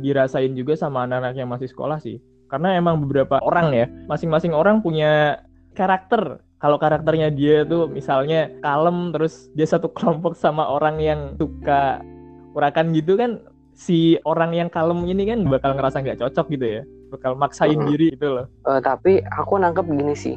dirasain 0.00 0.56
juga 0.56 0.72
sama 0.72 1.04
anak-anak 1.04 1.36
yang 1.36 1.44
masih 1.44 1.68
sekolah 1.68 2.00
sih. 2.00 2.24
Karena 2.52 2.76
emang 2.76 3.00
beberapa 3.00 3.40
orang 3.40 3.72
ya, 3.72 3.88
masing-masing 4.12 4.52
orang 4.52 4.84
punya 4.84 5.40
karakter. 5.72 6.44
Kalau 6.60 6.76
karakternya 6.76 7.32
dia 7.32 7.64
tuh 7.64 7.88
misalnya 7.88 8.52
kalem 8.60 9.10
terus 9.10 9.48
dia 9.56 9.64
satu 9.64 9.88
kelompok 9.96 10.36
sama 10.36 10.68
orang 10.68 11.00
yang 11.00 11.20
suka 11.40 12.04
urakan 12.52 12.92
gitu 12.92 13.16
kan 13.16 13.40
si 13.72 14.20
orang 14.28 14.52
yang 14.52 14.68
kalem 14.68 15.08
ini 15.08 15.32
kan 15.32 15.48
bakal 15.48 15.72
ngerasa 15.72 16.04
nggak 16.04 16.20
cocok 16.20 16.46
gitu 16.52 16.66
ya. 16.68 16.82
Bakal 17.08 17.40
maksain 17.40 17.80
diri 17.88 18.12
gitu 18.12 18.36
loh. 18.36 18.46
Eh, 18.68 18.80
tapi 18.84 19.24
aku 19.24 19.56
nangkep 19.56 19.88
gini 19.88 20.12
sih 20.12 20.36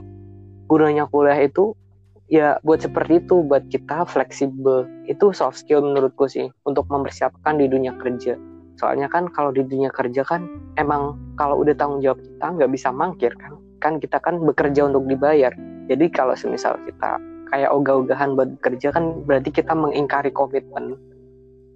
gunanya 0.65 1.05
kuliah 1.09 1.37
itu 1.37 1.77
ya 2.25 2.57
buat 2.65 2.81
seperti 2.81 3.21
itu 3.21 3.45
buat 3.45 3.69
kita 3.69 4.09
fleksibel 4.09 4.89
itu 5.05 5.29
soft 5.29 5.61
skill 5.61 5.85
menurutku 5.85 6.25
sih 6.25 6.49
untuk 6.65 6.89
mempersiapkan 6.89 7.61
di 7.61 7.69
dunia 7.69 7.93
kerja 8.01 8.33
soalnya 8.75 9.07
kan 9.07 9.31
kalau 9.31 9.55
di 9.55 9.63
dunia 9.63 9.91
kerja 9.91 10.23
kan 10.27 10.47
emang 10.75 11.15
kalau 11.39 11.59
udah 11.63 11.75
tanggung 11.75 12.03
jawab 12.03 12.19
kita 12.19 12.45
nggak 12.55 12.71
bisa 12.71 12.89
mangkir 12.91 13.31
kan. 13.39 13.55
Kan 13.83 13.99
kita 14.01 14.17
kan 14.19 14.41
bekerja 14.41 14.87
untuk 14.87 15.05
dibayar. 15.07 15.51
Jadi 15.85 16.05
kalau 16.09 16.33
semisal 16.33 16.75
kita 16.87 17.21
kayak 17.53 17.69
ogah-ogahan 17.71 18.33
buat 18.33 18.57
bekerja 18.59 18.89
kan 18.91 19.23
berarti 19.23 19.53
kita 19.53 19.71
mengingkari 19.71 20.33
komitmen. 20.33 20.97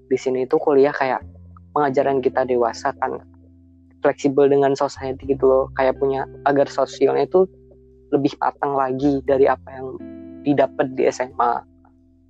Di 0.10 0.18
sini 0.18 0.44
itu 0.50 0.58
kuliah 0.58 0.92
kayak 0.96 1.22
pengajaran 1.72 2.20
kita 2.20 2.44
dewasa 2.44 2.92
kan. 2.98 3.22
Fleksibel 4.00 4.48
dengan 4.48 4.74
society 4.74 5.28
gitu 5.28 5.46
loh. 5.46 5.66
Kayak 5.76 6.00
punya 6.00 6.26
agar 6.48 6.72
sosialnya 6.72 7.28
itu 7.28 7.46
lebih 8.10 8.34
matang 8.42 8.74
lagi 8.74 9.22
dari 9.28 9.46
apa 9.46 9.70
yang 9.70 9.88
didapat 10.42 10.98
di 10.98 11.06
SMA 11.12 11.70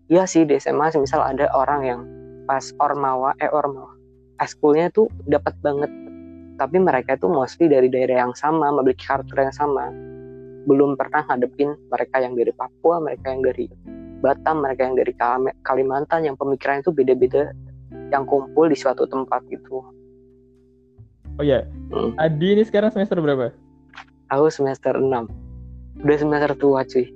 Iya 0.09 0.25
sih 0.25 0.41
di 0.41 0.57
SMA 0.57 0.89
misal 0.97 1.21
ada 1.21 1.45
orang 1.53 1.81
yang 1.85 2.01
pas 2.49 2.73
ormawa 2.81 3.37
eh 3.37 3.45
ormawa 3.45 3.93
eskulnya 4.39 4.89
tuh 4.91 5.07
dapat 5.27 5.53
banget. 5.61 5.91
Tapi 6.59 6.75
mereka 6.75 7.15
itu 7.15 7.27
mostly 7.31 7.71
dari 7.71 7.87
daerah 7.87 8.27
yang 8.27 8.33
sama 8.35 8.67
memiliki 8.73 9.07
karakter 9.07 9.47
yang 9.47 9.55
sama. 9.55 9.91
Belum 10.67 10.99
pernah 10.99 11.23
ngadepin 11.23 11.75
mereka 11.87 12.19
yang 12.19 12.35
dari 12.35 12.51
Papua 12.51 12.99
mereka 12.99 13.31
yang 13.31 13.43
dari 13.43 13.67
Batam 14.19 14.59
mereka 14.59 14.83
yang 14.83 14.99
dari 14.99 15.15
Kalimantan 15.63 16.27
yang 16.27 16.35
pemikiran 16.35 16.83
itu 16.83 16.91
beda-beda 16.91 17.55
yang 18.11 18.27
kumpul 18.27 18.67
di 18.67 18.75
suatu 18.75 19.07
tempat 19.07 19.39
gitu. 19.47 19.79
Oh 21.39 21.45
ya, 21.47 21.63
Hmm. 21.89 22.13
Adi 22.19 22.53
ini 22.53 22.61
sekarang 22.67 22.91
semester 22.91 23.17
berapa? 23.17 23.55
aku 24.29 24.45
semester 24.53 24.93
6 24.93 25.09
udah 26.05 26.17
semester 26.21 26.53
tua 26.53 26.85
cuy 26.85 27.09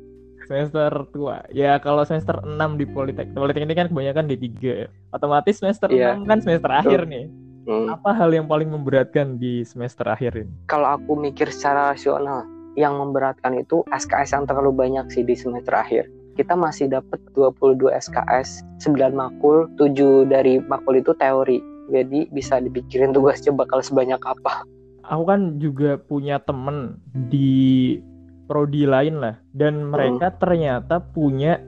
Semester 0.46 0.92
tua. 1.12 1.44
Ya 1.52 1.80
kalau 1.80 2.04
semester 2.04 2.40
6 2.44 2.80
di 2.80 2.86
Politeknik. 2.86 3.36
Politeknik 3.36 3.68
ini 3.72 3.78
kan 3.78 3.88
kebanyakan 3.90 4.26
di 4.28 4.36
3 4.38 4.86
ya. 4.86 4.88
Otomatis 5.12 5.60
semester 5.60 5.88
Iya. 5.88 6.20
6 6.20 6.30
kan 6.30 6.40
semester 6.44 6.72
akhir 6.72 7.08
nih. 7.08 7.26
Hmm. 7.64 7.88
Apa 7.88 8.12
hal 8.12 8.36
yang 8.36 8.52
paling 8.52 8.68
memberatkan 8.68 9.40
di 9.40 9.64
semester 9.64 10.04
akhir 10.04 10.36
ini? 10.36 10.52
kalau 10.68 11.00
aku 11.00 11.16
mikir 11.16 11.48
secara 11.48 11.96
rasional 11.96 12.44
yang 12.76 12.98
memberatkan 12.98 13.56
itu 13.56 13.86
SKS 13.88 14.34
yang 14.36 14.44
terlalu 14.44 14.74
banyak 14.74 15.06
sih 15.08 15.24
di 15.24 15.32
semester 15.32 15.72
akhir 15.72 16.10
kita 16.34 16.58
masih 16.58 16.90
dapat 16.90 17.22
22 17.38 17.94
SKS 17.94 18.66
9 18.82 19.14
makul 19.14 19.70
7 19.78 20.28
dari 20.28 20.58
makul 20.66 20.98
itu 20.98 21.14
teori 21.16 21.62
jadi 21.88 22.26
bisa 22.34 22.58
dipikirin 22.60 23.14
tugasnya 23.14 23.56
bakal 23.56 23.80
sebanyak 23.80 24.20
apa 24.20 24.66
Aku 25.04 25.28
kan 25.28 25.60
juga 25.60 26.00
punya 26.00 26.40
temen 26.40 26.96
di 27.12 28.00
prodi 28.46 28.84
lain 28.88 29.20
lah. 29.20 29.36
Dan 29.52 29.88
mereka 29.88 30.34
ternyata 30.36 31.00
punya 31.00 31.60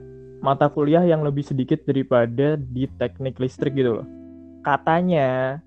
mata 0.44 0.68
kuliah 0.68 1.02
yang 1.02 1.24
lebih 1.24 1.42
sedikit 1.42 1.82
daripada 1.88 2.54
di 2.60 2.86
teknik 3.00 3.40
listrik 3.40 3.74
gitu 3.74 4.02
loh. 4.02 4.06
Katanya 4.62 5.60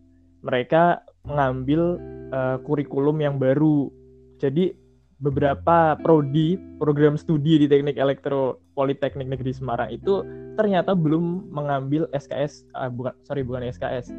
mereka 0.46 1.04
mengambil 1.26 2.00
eh, 2.32 2.58
kurikulum 2.64 3.18
yang 3.20 3.36
baru. 3.42 3.92
Jadi 4.40 4.72
beberapa 5.20 6.00
prodi 6.00 6.56
program 6.80 7.20
studi 7.20 7.60
di 7.60 7.68
teknik 7.68 8.00
elektro 8.00 8.64
Politeknik 8.72 9.28
Negeri 9.28 9.52
Semarang 9.52 9.92
itu 9.92 10.24
ternyata 10.56 10.96
belum 10.96 11.52
mengambil 11.52 12.08
SKS 12.16 12.64
ah, 12.72 12.88
bukan 12.88 13.12
sorry 13.28 13.44
bukan 13.44 13.68
SKS 13.68 14.16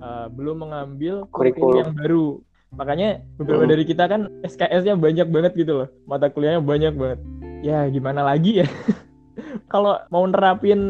eh, 0.00 0.26
belum 0.32 0.64
mengambil 0.64 1.28
Kurikulum. 1.28 1.84
yang 1.84 1.92
baru 1.92 2.40
makanya 2.74 3.24
beberapa 3.40 3.64
Hmm. 3.64 3.72
dari 3.72 3.84
kita 3.88 4.04
kan 4.08 4.20
SKS-nya 4.44 4.94
banyak 4.98 5.28
banget 5.32 5.52
gitu 5.56 5.84
loh. 5.84 5.88
Mata 6.04 6.28
kuliahnya 6.28 6.60
banyak 6.60 6.94
banget. 6.94 7.20
Ya 7.64 7.88
gimana 7.88 8.22
lagi 8.22 8.62
ya? 8.62 8.66
Kalau 9.72 9.98
mau 10.10 10.26
nerapin 10.26 10.80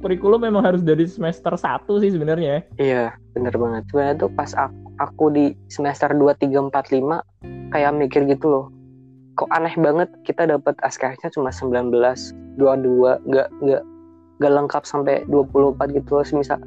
kurikulum 0.00 0.46
memang 0.46 0.64
harus 0.64 0.80
dari 0.80 1.04
semester 1.04 1.52
1 1.56 2.00
sih 2.00 2.14
sebenarnya. 2.14 2.64
Iya 2.80 3.14
bener 3.36 3.54
banget. 3.54 3.84
Sebenarnya 3.90 4.16
tuh 4.16 4.30
pas 4.32 4.50
aku, 4.56 4.80
aku 4.98 5.24
di 5.34 5.44
semester 5.68 6.08
2, 6.14 6.34
3, 6.38 6.70
4, 6.70 6.88
5 6.94 7.20
kayak 7.74 7.92
mikir 7.96 8.24
gitu 8.26 8.46
loh. 8.48 8.66
Kok 9.36 9.50
aneh 9.52 9.72
banget 9.78 10.08
kita 10.26 10.48
dapat 10.48 10.76
SKS-nya 10.82 11.30
cuma 11.32 11.50
19 11.52 11.92
22 12.58 13.24
nggak 13.28 13.48
nggak 13.62 13.82
nggak 14.40 14.52
lengkap 14.56 14.82
sampai 14.88 15.22
24 15.28 15.96
gitu 15.96 16.18
loh. 16.18 16.24
Misal 16.32 16.58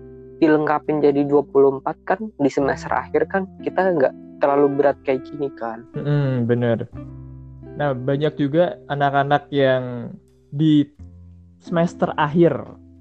dilengkapin 0.41 0.99
jadi 0.99 1.23
24 1.23 1.83
kan 2.03 2.19
di 2.41 2.49
semester 2.51 2.91
akhir 2.91 3.29
kan 3.31 3.47
kita 3.63 3.79
nggak 3.95 4.13
terlalu 4.43 4.83
berat 4.83 4.99
kayak 5.07 5.23
gini 5.23 5.47
kan 5.55 5.87
Hmm, 5.95 6.43
bener. 6.43 6.91
Nah, 7.73 7.95
banyak 7.95 8.37
juga 8.37 8.77
anak-anak 8.91 9.49
yang 9.49 10.13
di 10.53 10.85
semester 11.57 12.13
akhir 12.19 12.53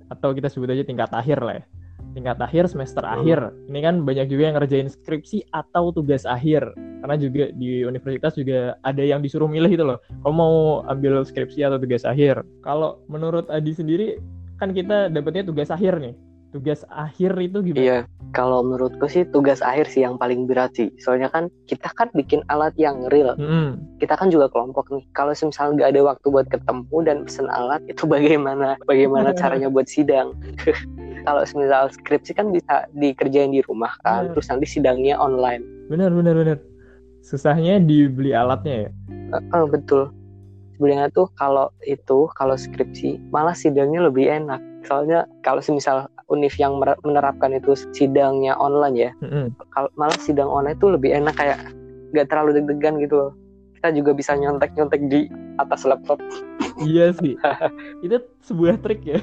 atau 0.09 0.33
kita 0.33 0.48
sebut 0.48 0.70
aja 0.72 0.87
tingkat 0.87 1.11
akhir 1.12 1.44
lah 1.44 1.61
ya. 1.61 1.64
Tingkat 2.12 2.38
akhir 2.40 2.68
semester 2.72 3.05
Hmm. 3.05 3.20
akhir. 3.20 3.38
Ini 3.68 3.78
kan 3.85 3.94
banyak 4.05 4.33
juga 4.33 4.42
yang 4.48 4.57
ngerjain 4.57 4.88
skripsi 4.88 5.48
atau 5.52 5.92
tugas 5.92 6.24
akhir. 6.24 6.72
Karena 7.02 7.16
juga 7.18 7.44
di 7.57 7.83
universitas 7.83 8.38
juga 8.38 8.78
ada 8.87 9.02
yang 9.02 9.20
disuruh 9.20 9.50
milih 9.50 9.72
itu 9.74 9.85
loh. 9.85 9.98
Kamu 10.22 10.33
mau 10.33 10.55
ambil 10.88 11.24
skripsi 11.24 11.66
atau 11.66 11.76
tugas 11.76 12.07
akhir. 12.07 12.40
Kalau 12.64 13.02
menurut 13.12 13.48
Adi 13.52 13.76
sendiri 13.76 14.20
kan 14.57 14.70
kita 14.72 15.11
dapetnya 15.11 15.42
tugas 15.44 15.68
akhir 15.68 15.98
nih. 15.98 16.14
Tugas 16.52 16.84
akhir 16.92 17.32
itu 17.40 17.58
gimana? 17.64 17.80
iya 17.80 17.98
kalau 18.36 18.64
menurutku 18.64 19.08
sih 19.08 19.24
tugas 19.28 19.60
akhir 19.64 19.88
sih 19.88 20.04
yang 20.04 20.20
paling 20.20 20.44
berat 20.44 20.72
sih 20.76 20.92
soalnya 21.00 21.32
kan 21.32 21.48
kita 21.68 21.88
kan 21.96 22.08
bikin 22.12 22.44
alat 22.52 22.72
yang 22.76 23.08
real 23.08 23.36
Mm-mm. 23.36 23.80
kita 24.00 24.16
kan 24.16 24.28
juga 24.28 24.52
kelompok 24.52 24.88
nih 24.92 25.04
kalau 25.16 25.32
misalnya 25.32 25.72
nggak 25.80 25.90
ada 25.96 26.00
waktu 26.12 26.26
buat 26.28 26.46
ketemu 26.48 26.96
dan 27.04 27.16
pesen 27.24 27.48
alat 27.48 27.80
itu 27.88 28.04
bagaimana 28.14 28.76
bagaimana 28.84 29.32
caranya 29.40 29.72
buat 29.72 29.88
sidang 29.88 30.36
kalau 31.28 31.44
misal 31.56 31.88
skripsi 31.88 32.36
kan 32.36 32.52
bisa 32.52 32.88
dikerjain 32.96 33.52
di 33.52 33.64
rumah 33.64 33.92
kan 34.04 34.32
terus 34.32 34.48
nanti 34.52 34.68
sidangnya 34.68 35.16
online 35.16 35.64
Bener, 35.92 36.08
bener, 36.08 36.32
bener. 36.32 36.58
Susahnya 37.20 37.76
dibeli 37.76 38.32
alatnya 38.32 38.88
ya. 38.88 38.90
Oh, 39.52 39.68
betul. 39.68 40.08
Sebenarnya 40.80 41.12
tuh 41.12 41.28
kalau 41.36 41.68
itu 41.84 42.32
kalau 42.32 42.56
skripsi 42.56 43.20
malah 43.28 43.52
sidangnya 43.52 44.08
lebih 44.08 44.24
enak. 44.24 44.58
Soalnya 44.88 45.28
kalau 45.44 45.60
semisal 45.60 46.08
univ 46.32 46.56
yang 46.56 46.80
menerapkan 47.04 47.52
itu 47.52 47.76
sidangnya 47.92 48.56
online 48.56 48.96
ya, 48.96 49.10
kalau 49.70 49.92
malah 49.94 50.16
sidang 50.16 50.48
online 50.48 50.74
tuh 50.76 50.90
lebih 50.90 51.12
enak 51.12 51.36
kayak 51.36 51.60
nggak 52.10 52.26
terlalu 52.26 52.56
deg-degan 52.56 52.96
gitu 52.98 53.14
loh. 53.18 53.32
Kita 53.76 53.92
juga 53.92 54.10
bisa 54.12 54.32
nyontek-nyontek 54.32 55.02
di 55.06 55.20
atas 55.56 55.84
laptop. 55.84 56.16
Iya 56.80 57.12
sih. 57.20 57.36
itu 58.00 58.16
sebuah 58.42 58.80
trik 58.80 59.04
ya. 59.04 59.20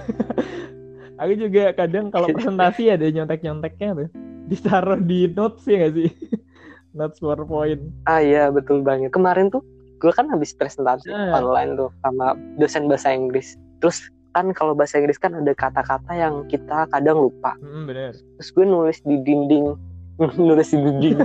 Aku 1.22 1.36
juga 1.36 1.74
kadang 1.74 2.08
kalau 2.10 2.30
presentasi 2.30 2.90
ada 2.90 3.04
nyontek-nyonteknya 3.04 3.90
tuh. 3.98 4.10
Ditaruh 4.48 5.00
di 5.00 5.28
notes 5.28 5.66
ya 5.66 5.84
nggak 5.84 5.94
sih? 5.94 6.10
notes 6.98 7.20
PowerPoint. 7.20 7.82
Ah 8.06 8.20
iya 8.20 8.48
betul 8.50 8.82
banget. 8.82 9.12
Kemarin 9.12 9.50
tuh 9.50 9.62
gue 10.00 10.12
kan 10.12 10.32
habis 10.32 10.56
presentasi 10.56 11.12
Ah. 11.12 11.36
online 11.38 11.76
tuh 11.76 11.90
sama 12.02 12.34
dosen 12.56 12.88
bahasa 12.88 13.12
Inggris. 13.12 13.60
Terus 13.80 14.08
kan 14.34 14.54
kalau 14.54 14.78
bahasa 14.78 15.02
Inggris 15.02 15.18
kan 15.18 15.34
ada 15.34 15.52
kata-kata 15.58 16.12
yang 16.14 16.46
kita 16.46 16.86
kadang 16.94 17.18
lupa. 17.18 17.58
Mm, 17.60 17.84
bener. 17.90 18.14
terus 18.38 18.50
gue 18.54 18.66
nulis 18.66 18.98
di 19.02 19.16
dinding 19.26 19.74
nulis 20.50 20.70
di 20.70 20.80
dinding 20.80 21.18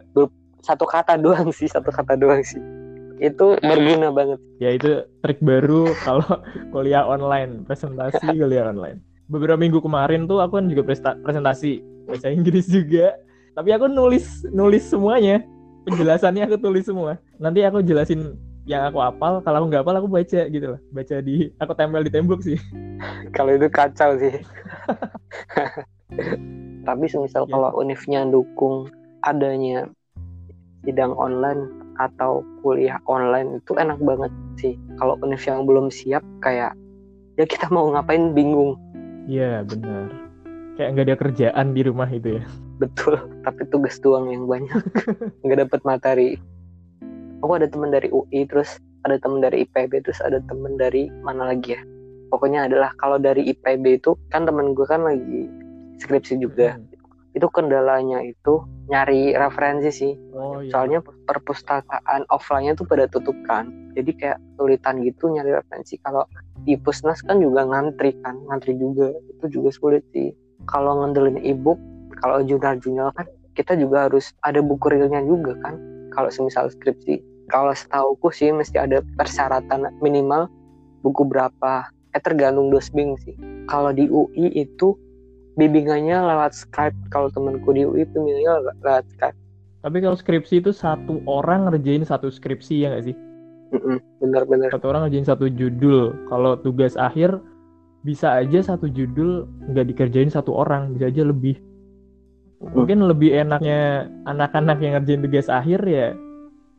satu 0.68 0.88
kata 0.88 1.20
doang 1.20 1.52
sih 1.52 1.68
satu 1.68 1.92
kata 1.92 2.16
doang 2.16 2.40
sih 2.40 2.60
itu 3.22 3.54
berguna 3.62 4.10
banget 4.10 4.40
Ya 4.58 4.74
itu 4.74 5.06
trik 5.22 5.38
baru 5.44 5.92
kalau 6.02 6.26
kuliah 6.74 7.06
online, 7.06 7.62
presentasi 7.68 8.20
kuliah 8.34 8.70
online. 8.70 9.02
Beberapa 9.30 9.60
minggu 9.60 9.80
kemarin 9.80 10.26
tuh 10.28 10.40
aku 10.42 10.60
kan 10.60 10.66
juga 10.68 10.82
presentasi 11.22 11.80
bahasa 12.08 12.28
Inggris 12.32 12.68
juga. 12.68 13.16
Tapi 13.54 13.70
aku 13.70 13.86
nulis 13.88 14.44
nulis 14.50 14.84
semuanya. 14.88 15.44
Penjelasannya 15.84 16.48
aku 16.48 16.56
tulis 16.58 16.84
semua. 16.88 17.20
Nanti 17.36 17.60
aku 17.60 17.84
jelasin 17.84 18.36
yang 18.64 18.88
aku 18.88 18.96
apal 19.00 19.44
kalau 19.44 19.60
aku 19.60 19.66
nggak 19.68 19.84
apal 19.84 19.96
aku 20.00 20.08
baca 20.08 20.40
gitu 20.48 20.66
loh 20.76 20.80
baca 20.88 21.16
di 21.20 21.52
aku 21.60 21.72
tempel 21.76 22.04
di 22.04 22.12
tembok 22.12 22.40
sih. 22.40 22.56
Kalau 23.36 23.52
itu 23.52 23.68
kacau 23.68 24.16
sih. 24.16 24.40
Tapi 26.88 27.04
semisal 27.08 27.48
Ya. 27.48 27.52
kalau 27.56 27.70
univnya 27.80 28.28
dukung 28.28 28.92
adanya 29.24 29.88
sidang 30.84 31.16
online 31.16 31.72
atau 31.96 32.44
kuliah 32.60 33.00
online 33.08 33.60
itu 33.60 33.72
enak 33.76 33.98
banget 34.04 34.32
sih. 34.60 34.76
Kalau 35.00 35.16
univ 35.24 35.40
yang 35.42 35.64
belum 35.64 35.88
siap 35.88 36.20
kayak 36.40 36.76
ya 37.36 37.44
kita 37.48 37.72
mau 37.72 37.88
ngapain 37.88 38.36
bingung. 38.36 38.76
Iya 39.24 39.64
benar. 39.64 40.12
Kayak 40.76 40.88
nggak 40.92 41.06
ada 41.08 41.16
kerjaan 41.16 41.66
di 41.72 41.82
rumah 41.88 42.08
itu 42.12 42.40
ya. 42.40 42.44
Betul 42.78 43.16
tapi 43.42 43.64
tugas 43.72 43.96
doang 44.00 44.28
yang 44.28 44.44
banyak. 44.44 44.76
Nggak 45.44 45.68
dapat 45.68 45.80
materi 45.86 46.28
aku 47.40 47.52
ada 47.58 47.66
teman 47.70 47.90
dari 47.90 48.08
UI 48.12 48.46
terus 48.46 48.78
ada 49.04 49.20
teman 49.20 49.40
dari 49.44 49.64
IPB 49.68 50.04
terus 50.04 50.20
ada 50.24 50.40
teman 50.44 50.76
dari 50.76 51.08
mana 51.22 51.52
lagi 51.52 51.76
ya? 51.76 51.82
Pokoknya 52.32 52.66
adalah 52.66 52.90
kalau 52.98 53.20
dari 53.20 53.46
IPB 53.52 54.02
itu 54.02 54.18
kan 54.32 54.48
temen 54.48 54.74
gue 54.74 54.86
kan 54.86 55.02
lagi 55.04 55.50
skripsi 56.02 56.40
juga. 56.40 56.76
Hmm. 56.76 56.92
itu 57.34 57.50
kendalanya 57.50 58.22
itu 58.22 58.62
nyari 58.86 59.34
referensi 59.34 59.90
sih. 59.90 60.14
Oh 60.38 60.62
iya. 60.62 60.70
Soalnya 60.70 61.02
perpustakaan 61.02 62.30
offline-nya 62.30 62.78
tuh 62.78 62.86
pada 62.86 63.10
tutup 63.10 63.34
kan. 63.50 63.74
Jadi 63.98 64.14
kayak 64.14 64.38
sulitan 64.54 65.02
gitu 65.02 65.34
nyari 65.34 65.50
referensi. 65.50 65.98
Kalau 65.98 66.30
di 66.62 66.78
pusnas 66.78 67.18
kan 67.26 67.42
juga 67.42 67.66
ngantri 67.66 68.14
kan 68.22 68.38
ngantri 68.46 68.78
juga. 68.78 69.10
Itu 69.34 69.50
juga 69.50 69.74
sulit 69.74 70.06
sih. 70.14 70.30
Kalau 70.70 71.02
ngandelin 71.02 71.42
ebook 71.42 71.74
kalau 72.22 72.38
jurnal-jurnal 72.46 73.10
kan 73.18 73.26
kita 73.58 73.74
juga 73.78 74.06
harus 74.10 74.34
ada 74.42 74.62
buku 74.62 74.90
realnya 74.90 75.22
juga 75.26 75.58
kan 75.62 75.74
kalau 76.14 76.30
semisal 76.30 76.70
skripsi 76.70 77.34
kalau 77.52 77.76
setauku 77.76 78.32
sih 78.32 78.48
mesti 78.52 78.80
ada 78.80 79.04
persyaratan 79.20 79.92
minimal 80.00 80.48
buku 81.04 81.28
berapa. 81.28 81.92
Eh 82.16 82.22
tergantung 82.22 82.72
dosbing 82.72 83.18
sih. 83.20 83.36
Kalau 83.68 83.92
di 83.92 84.08
UI 84.08 84.54
itu 84.54 84.96
bimbingannya 85.60 86.24
lewat 86.24 86.56
Skype. 86.56 86.96
Kalau 87.12 87.28
temanku 87.28 87.74
di 87.76 87.84
UI 87.84 88.08
bimbingannya 88.08 88.64
lewat, 88.64 88.76
lewat 88.80 89.04
Skype. 89.12 89.36
Tapi 89.84 89.96
kalau 90.00 90.16
skripsi 90.16 90.64
itu 90.64 90.72
satu 90.72 91.20
orang 91.28 91.68
ngerjain 91.68 92.06
satu 92.06 92.32
skripsi 92.32 92.88
ya 92.88 92.96
nggak 92.96 93.12
sih? 93.12 93.16
Mm-mm, 93.74 93.98
bener-bener 94.22 94.72
satu 94.72 94.88
orang 94.88 95.04
ngerjain 95.08 95.28
satu 95.28 95.46
judul. 95.52 96.16
Kalau 96.32 96.56
tugas 96.64 96.96
akhir 96.96 97.36
bisa 98.08 98.40
aja 98.40 98.64
satu 98.64 98.88
judul 98.88 99.44
nggak 99.68 99.92
dikerjain 99.92 100.32
satu 100.32 100.56
orang. 100.56 100.96
Bisa 100.96 101.12
aja 101.12 101.28
lebih 101.28 101.60
mungkin 102.72 103.04
lebih 103.04 103.34
enaknya 103.34 104.08
anak-anak 104.24 104.80
yang 104.80 104.96
ngerjain 104.96 105.20
tugas 105.20 105.48
akhir 105.52 105.80
ya 105.84 106.16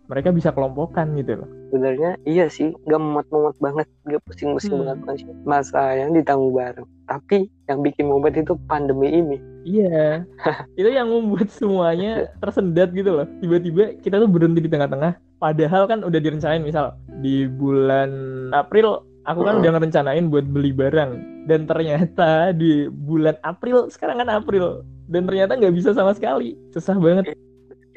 mereka 0.06 0.30
bisa 0.30 0.54
kelompokan 0.54 1.17
gitu 1.17 1.41
loh. 1.41 1.50
Sebenarnya 1.74 2.13
iya 2.30 2.45
sih 2.45 2.71
nggak 2.86 3.02
mumet-mumet 3.02 3.58
banget 3.58 3.88
nggak 4.06 4.21
pusing-pusing 4.30 4.78
Hmm. 4.78 4.82
banget 4.86 4.98
masih. 5.06 5.28
Masa 5.43 5.82
yang 5.98 6.13
ditanggung 6.13 6.54
bareng. 6.54 6.88
Tapi 7.10 7.50
yang 7.65 7.82
bikin 7.82 8.06
mumet 8.10 8.38
itu 8.38 8.54
pandemi 8.69 9.10
ini. 9.10 9.38
Iya. 9.65 10.26
Itu 10.80 10.89
yang 10.93 11.10
membuat 11.10 11.50
semuanya 11.50 12.30
tersendat 12.38 12.93
gitu 12.93 13.17
loh. 13.17 13.26
Tiba-tiba 13.41 13.98
kita 13.98 14.21
tuh 14.21 14.30
berhenti 14.30 14.62
di 14.62 14.69
tengah-tengah. 14.69 15.17
Padahal 15.41 15.89
kan 15.89 16.06
udah 16.06 16.19
direncanain 16.21 16.62
misal 16.62 16.93
di 17.26 17.50
bulan 17.50 18.10
April 18.54 19.02
aku 19.26 19.42
kan 19.42 19.62
udah 19.62 19.72
ngerencanain 19.76 20.30
buat 20.30 20.46
beli 20.46 20.72
barang. 20.72 21.46
Dan 21.46 21.70
ternyata 21.70 22.54
di 22.54 22.90
bulan 22.90 23.38
April 23.46 23.90
sekarang 23.90 24.22
kan 24.26 24.30
April 24.30 24.86
dan 25.10 25.30
ternyata 25.30 25.58
nggak 25.58 25.76
bisa 25.76 25.94
sama 25.94 26.14
sekali. 26.14 26.58
Susah 26.74 26.98
banget. 26.98 27.34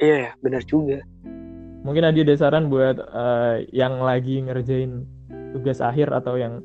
Iya 0.00 0.28
ya 0.28 0.30
benar 0.44 0.62
juga. 0.64 1.00
Mungkin 1.84 2.04
ada 2.04 2.18
ada 2.18 2.34
saran 2.36 2.68
buat 2.68 3.00
eh, 3.00 3.54
yang 3.72 4.02
lagi 4.02 4.44
ngerjain 4.44 5.08
tugas 5.56 5.80
akhir 5.80 6.12
atau 6.12 6.36
yang 6.36 6.60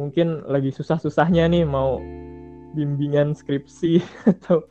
mungkin 0.00 0.44
lagi 0.48 0.72
susah-susahnya 0.72 1.48
nih 1.52 1.64
mau 1.68 2.00
bimbingan 2.72 3.32
skripsi 3.36 4.00
atau 4.32 4.64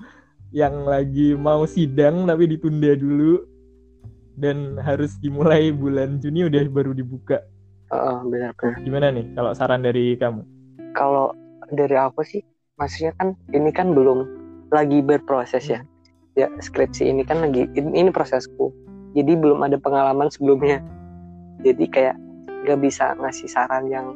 yang 0.53 0.85
lagi 0.85 1.35
mau 1.35 1.65
sidang 1.69 2.25
tapi 2.25 2.49
ditunda 2.49 2.93
dulu. 2.97 3.45
Dan 4.35 4.75
harus 4.83 5.15
dimulai 5.23 5.71
bulan 5.71 6.19
Juni 6.19 6.51
udah 6.51 6.67
baru 6.67 6.91
dibuka 6.91 7.39
Heeh, 7.93 8.17
benar-benar 8.25 8.81
gimana 8.81 9.07
nih 9.13 9.25
kalau 9.37 9.51
saran 9.53 9.85
dari 9.85 10.17
kamu? 10.17 10.41
Kalau 10.97 11.37
dari 11.69 11.93
aku 11.93 12.25
sih 12.25 12.41
maksudnya 12.81 13.13
kan 13.21 13.37
ini 13.53 13.69
kan 13.69 13.93
belum 13.93 14.25
lagi 14.73 15.05
berproses 15.05 15.69
ya. 15.69 15.85
Ya 16.35 16.51
skripsi 16.59 17.07
ini 17.07 17.23
kan 17.23 17.45
lagi 17.45 17.69
ini, 17.77 18.05
ini 18.05 18.09
prosesku. 18.09 18.73
Jadi 19.15 19.37
belum 19.37 19.63
ada 19.63 19.77
pengalaman 19.79 20.27
sebelumnya. 20.33 20.81
Jadi 21.63 21.85
kayak 21.87 22.17
nggak 22.65 22.79
bisa 22.81 23.15
ngasih 23.21 23.47
saran 23.47 23.87
yang 23.87 24.11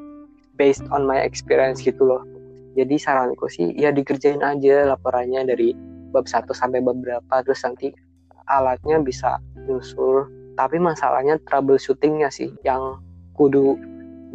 based 0.60 0.84
on 0.92 1.06
my 1.06 1.22
experience 1.22 1.80
gitu 1.80 2.04
loh. 2.04 2.26
Jadi 2.74 3.00
saranku 3.00 3.48
sih 3.48 3.72
ya 3.78 3.94
dikerjain 3.94 4.42
aja 4.42 4.90
laporannya 4.90 5.46
dari 5.48 5.72
bab 6.10 6.26
1 6.26 6.50
sampai 6.52 6.82
bab 6.82 6.98
berapa 7.00 7.46
terus 7.46 7.62
nanti 7.62 7.94
alatnya 8.50 8.98
bisa 9.00 9.38
nyusul 9.70 10.26
tapi 10.58 10.82
masalahnya 10.82 11.38
troubleshootingnya 11.46 12.34
sih 12.34 12.50
yang 12.66 12.98
kudu 13.40 13.80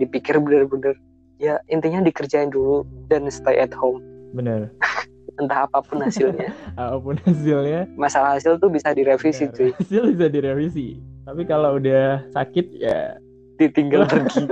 dipikir 0.01 0.41
bener-bener. 0.41 0.97
Ya 1.37 1.61
intinya 1.69 2.01
dikerjain 2.01 2.49
dulu 2.49 2.89
dan 3.13 3.29
stay 3.29 3.61
at 3.61 3.77
home. 3.77 4.01
Bener. 4.33 4.73
Entah 5.43 5.67
apa 5.67 5.83
pun 5.83 5.99
hasilnya. 5.99 6.55
Apa 6.79 6.95
pun 7.03 7.19
hasilnya. 7.27 7.91
Masalah 7.99 8.39
hasil 8.39 8.55
tuh 8.63 8.71
bisa 8.71 8.95
direvisi 8.95 9.51
bener. 9.51 9.57
cuy. 9.59 9.71
Hasil 9.83 10.03
bisa 10.15 10.27
direvisi. 10.31 10.89
Tapi 11.27 11.43
kalau 11.43 11.83
udah 11.83 12.23
sakit 12.31 12.71
ya 12.79 13.19
ditinggal 13.59 14.07
pergi. 14.07 14.47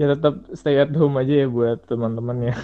Ya 0.00 0.16
tetap 0.16 0.48
stay 0.56 0.80
at 0.80 0.96
home 0.96 1.20
aja 1.20 1.44
ya 1.44 1.48
buat 1.48 1.84
teman-teman 1.84 2.52
ya. 2.52 2.54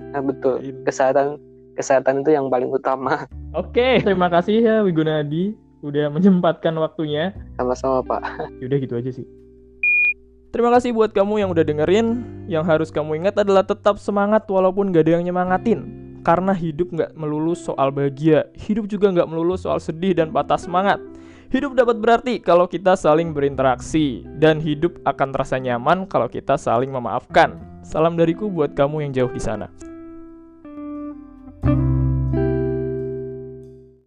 Nah 0.00 0.24
betul. 0.24 0.64
Kesehatan 0.88 1.36
kesehatan 1.76 2.24
itu 2.24 2.32
yang 2.32 2.48
paling 2.48 2.72
utama. 2.72 3.28
Oke, 3.52 4.00
terima 4.00 4.32
kasih 4.32 4.64
ya 4.64 4.76
Wigunadi 4.80 5.52
udah 5.84 6.08
menyempatkan 6.08 6.72
waktunya. 6.80 7.36
sama-sama 7.60 8.00
pak. 8.00 8.48
Yaudah 8.64 8.78
gitu 8.80 8.96
aja 8.96 9.10
sih. 9.12 9.26
Terima 10.54 10.70
kasih 10.70 10.94
buat 10.94 11.10
kamu 11.10 11.42
yang 11.42 11.50
udah 11.50 11.66
dengerin. 11.66 12.22
Yang 12.46 12.64
harus 12.70 12.88
kamu 12.94 13.26
ingat 13.26 13.42
adalah 13.42 13.66
tetap 13.66 13.98
semangat 13.98 14.46
walaupun 14.46 14.94
gak 14.94 15.02
ada 15.02 15.18
yang 15.18 15.26
nyemangatin. 15.26 15.82
Karena 16.22 16.54
hidup 16.54 16.94
nggak 16.94 17.10
melulu 17.18 17.58
soal 17.58 17.90
bahagia, 17.90 18.46
hidup 18.54 18.86
juga 18.86 19.10
nggak 19.10 19.26
melulu 19.26 19.58
soal 19.58 19.82
sedih 19.82 20.14
dan 20.14 20.30
patah 20.30 20.56
semangat. 20.56 21.02
Hidup 21.50 21.74
dapat 21.74 21.98
berarti 21.98 22.38
kalau 22.38 22.70
kita 22.70 22.94
saling 22.94 23.34
berinteraksi, 23.34 24.22
dan 24.38 24.62
hidup 24.62 24.94
akan 25.02 25.34
terasa 25.34 25.58
nyaman 25.58 26.06
kalau 26.06 26.30
kita 26.30 26.54
saling 26.54 26.88
memaafkan. 26.88 27.58
Salam 27.82 28.14
dariku 28.14 28.46
buat 28.46 28.78
kamu 28.78 29.10
yang 29.10 29.12
jauh 29.12 29.32
di 29.34 29.42
sana. 29.42 29.68